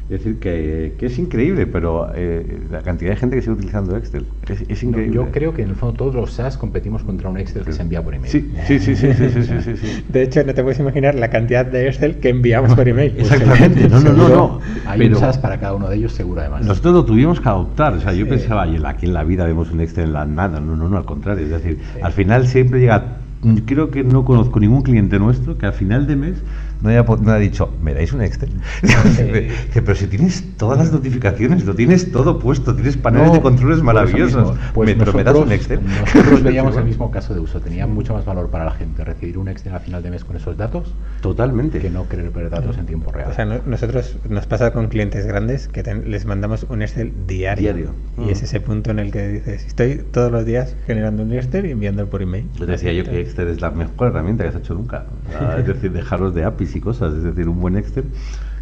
[0.09, 3.97] Es decir, que, que, es increíble, pero eh, la cantidad de gente que sigue utilizando
[3.97, 5.17] Excel es, es increíble.
[5.17, 7.73] No, yo creo que en el fondo todos los SaaS competimos contra un Excel que
[7.73, 8.31] se envía por email.
[8.31, 8.95] Sí, sí, sí.
[8.95, 10.05] sí, sí, sí, sí, sí.
[10.09, 13.15] De hecho, no te puedes imaginar la cantidad de Excel que enviamos por email.
[13.19, 14.61] Exactamente, no, no, no, no.
[14.87, 16.65] Hay pero un SaaS para cada uno de ellos, seguro además.
[16.65, 17.95] Nosotros lo tuvimos que adoptar.
[17.95, 20.61] O sea, yo pensaba, aquí en la vida vemos un Excel en la nada.
[20.61, 21.45] No, no, no, al contrario.
[21.45, 23.17] Es decir, al final siempre llega.
[23.65, 26.43] Creo que no conozco ningún cliente nuestro que al final de mes
[26.83, 28.51] no haya, po- no haya dicho, ¿me dais un Excel?
[28.83, 33.41] Dice, pero si tienes todas las notificaciones, lo tienes todo puesto, tienes paneles No, de
[33.41, 34.57] controles maravillosos.
[34.75, 35.81] Pues ¿Me, pero me das un Excel?
[35.85, 37.61] Nosotros veíamos el mismo caso de uso.
[37.61, 40.37] Tenía mucho más valor para la gente recibir un Excel a final de mes con
[40.37, 41.79] esos datos Totalmente.
[41.81, 43.31] que no querer ver datos en tiempo real.
[43.31, 47.13] O sea, no- nosotros nos pasa con clientes grandes que ten- les mandamos un Excel
[47.27, 47.63] diario.
[47.75, 47.91] Diario.
[48.19, 48.45] Y es Mm.
[48.45, 52.09] ese punto en el que dices, estoy todos los días generando un Excel y enviándolo
[52.09, 52.47] por email.
[52.59, 55.07] Yo decía yo que Excel es la mejor herramienta que has hecho nunca.
[55.31, 57.15] Sea, es decir, dejaros de APIs y cosas.
[57.15, 58.05] Es decir, un buen Excel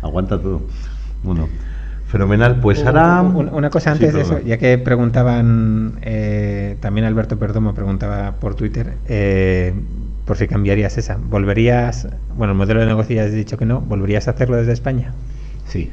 [0.02, 0.62] aguanta todo.
[1.22, 1.48] Bueno,
[2.08, 2.60] fenomenal.
[2.60, 3.22] Pues ahora.
[3.22, 8.32] Un- Una cosa Sí, antes de eso, ya que preguntaban, eh, también Alberto Perdomo preguntaba
[8.32, 9.72] por Twitter, eh,
[10.26, 11.16] por si cambiarías esa.
[11.16, 14.72] ¿Volverías, bueno, el modelo de negocio ya has dicho que no, ¿volverías a hacerlo desde
[14.72, 15.12] España?
[15.66, 15.90] Sí,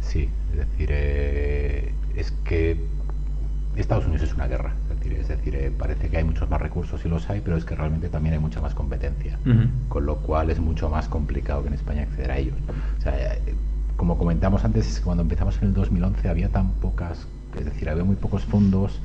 [0.00, 0.28] sí.
[0.52, 2.76] Es decir, eh, es que
[3.76, 4.74] Estados Unidos es una guerra.
[4.90, 7.56] Es decir, es decir eh, parece que hay muchos más recursos y los hay, pero
[7.56, 9.38] es que realmente también hay mucha más competencia.
[9.88, 12.56] Con lo cual es mucho más complicado que en España acceder a ellos.
[12.98, 13.54] O sea, eh,
[13.96, 17.26] como comentamos antes, es que cuando empezamos en el 2011 había tan pocas,
[17.58, 19.00] es decir, había muy pocos fondos.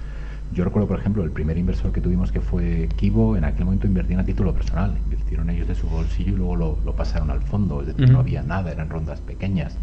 [0.53, 3.88] Yo recuerdo, por ejemplo, el primer inversor que tuvimos que fue Kibo, en aquel momento
[3.88, 7.41] invertían a título personal, invirtieron ellos de su bolsillo y luego lo, lo pasaron al
[7.41, 9.78] fondo, es decir, no había nada, eran rondas pequeñas.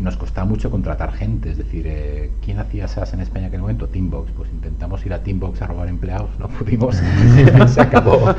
[0.00, 3.60] Nos costaba mucho contratar gente, es decir, eh, ¿quién hacía SaaS en España en aquel
[3.60, 3.88] momento?
[3.88, 4.30] Teambox.
[4.32, 6.96] Pues intentamos ir a Teambox a robar empleados, no pudimos,
[7.68, 8.34] se acabó.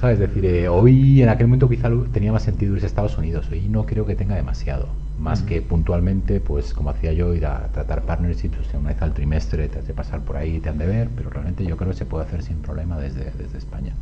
[0.00, 0.20] ¿Sabes?
[0.20, 3.48] Es decir, eh, hoy en aquel momento quizá tenía más sentido irse a Estados Unidos,
[3.50, 4.88] hoy no creo que tenga demasiado.
[5.18, 9.02] Más que puntualmente, pues como hacía yo, ir a tratar partnerships, o sea, una vez
[9.02, 11.76] al trimestre te has de pasar por ahí, te han de ver, pero realmente yo
[11.76, 13.94] creo que se puede hacer sin problema desde, desde España.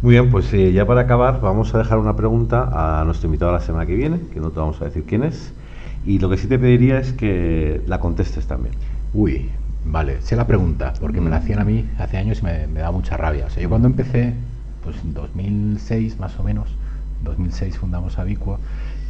[0.00, 3.52] Muy bien, pues eh, ya para acabar, vamos a dejar una pregunta a nuestro invitado
[3.52, 5.54] la semana que viene, que no te vamos a decir quién es.
[6.04, 8.74] Y lo que sí te pediría es que la contestes también.
[9.14, 9.50] Uy,
[9.84, 12.80] vale, sé la pregunta, porque me la hacían a mí hace años y me, me
[12.80, 13.46] da mucha rabia.
[13.46, 14.34] O sea, yo cuando empecé,
[14.82, 16.68] pues en 2006 más o menos,
[17.20, 18.60] en 2006 fundamos Avicua,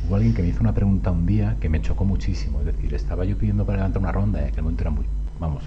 [0.07, 2.61] hubo alguien que me hizo una pregunta un día que me chocó muchísimo.
[2.61, 5.07] Es decir, estaba yo pidiendo para levantar una ronda, y en aquel momento era muy,
[5.41, 5.64] vamos,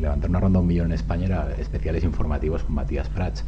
[0.00, 3.44] levantar una ronda a un millón en España era especiales informativos con Matías Prats.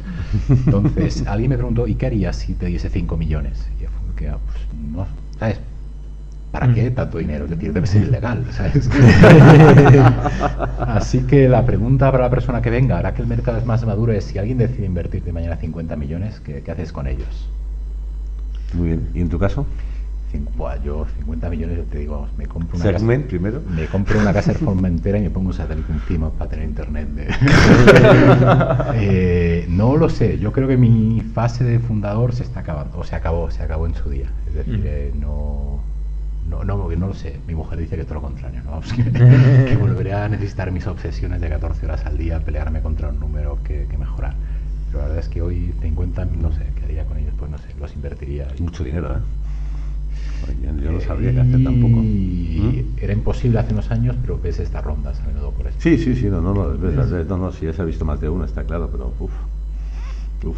[0.49, 3.67] Entonces, alguien me preguntó, ¿y qué harías si te diese 5 millones?
[3.77, 4.57] Y yo fue que, ah, pues,
[4.91, 5.07] no,
[5.39, 5.59] ¿sabes?
[6.51, 7.45] ¿Para qué tanto dinero?
[7.45, 8.89] Es decir, debe ser ilegal, ¿sabes?
[10.79, 13.85] Así que la pregunta para la persona que venga, ahora que el mercado es más
[13.85, 17.49] maduro, es si alguien decide invertir de mañana 50 millones, ¿qué, qué haces con ellos?
[18.73, 19.09] Muy bien.
[19.13, 19.65] ¿Y en tu caso?
[20.31, 23.61] Cin- buah, yo 50 millones, yo te digo, vamos, me compro una Segment casa, primero.
[23.67, 27.07] me compro una casa de Formentera y me pongo un satélite encima para tener internet.
[27.09, 27.27] de-
[28.95, 33.03] Eh, no lo sé, yo creo que mi fase de fundador se está acabando, o
[33.03, 34.27] se acabó, se acabó en su día.
[34.47, 34.83] Es decir, Mm.
[34.85, 35.79] eh, no,
[36.49, 37.39] no, no, no lo sé.
[37.47, 38.71] Mi mujer dice que todo lo contrario, ¿no?
[38.71, 39.03] Vamos, que,
[39.67, 43.57] que volveré a necesitar mis obsesiones de 14 horas al día, pelearme contra un número
[43.63, 44.35] que, que mejorar.
[44.87, 47.33] Pero la verdad es que hoy 50, no sé, ¿qué haría con ellos?
[47.37, 48.47] Pues no sé, los invertiría.
[48.53, 49.19] Es mucho dinero, ¿eh?
[50.83, 52.01] Yo no sabría qué hacer tampoco.
[52.01, 53.03] Y ¿Mm?
[53.03, 55.77] era imposible hace unos años, pero ves estas rondas a menudo por eso.
[55.79, 58.05] Sí, sí, sí, no, no, no, es verdad, no, no, sí, ya se ha visto
[58.05, 59.33] más de una, está claro, pero uff,
[60.45, 60.57] uff.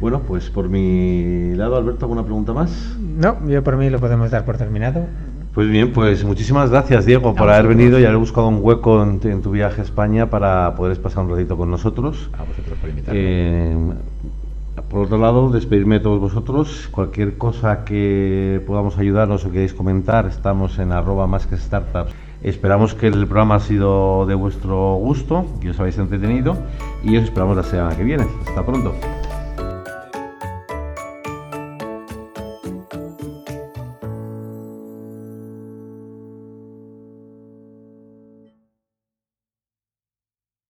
[0.00, 2.96] Bueno, pues por mi lado, Alberto, ¿alguna pregunta más?
[2.98, 5.04] No, yo por mí lo podemos dar por terminado.
[5.52, 9.20] Pues bien, pues muchísimas gracias, Diego, por haber venido y haber buscado un hueco en,
[9.24, 12.30] en tu viaje a España para poder pasar un ratito con nosotros.
[12.38, 13.20] A vosotros por invitarme.
[13.20, 13.76] Eh,
[14.90, 16.88] por otro lado, despedirme de todos vosotros.
[16.90, 22.12] Cualquier cosa que podamos ayudaros o queréis comentar, estamos en arroba más que startups
[22.42, 26.56] Esperamos que el programa ha sido de vuestro gusto, que os habéis entretenido
[27.04, 28.26] y os esperamos la semana que viene.
[28.46, 28.94] Hasta pronto.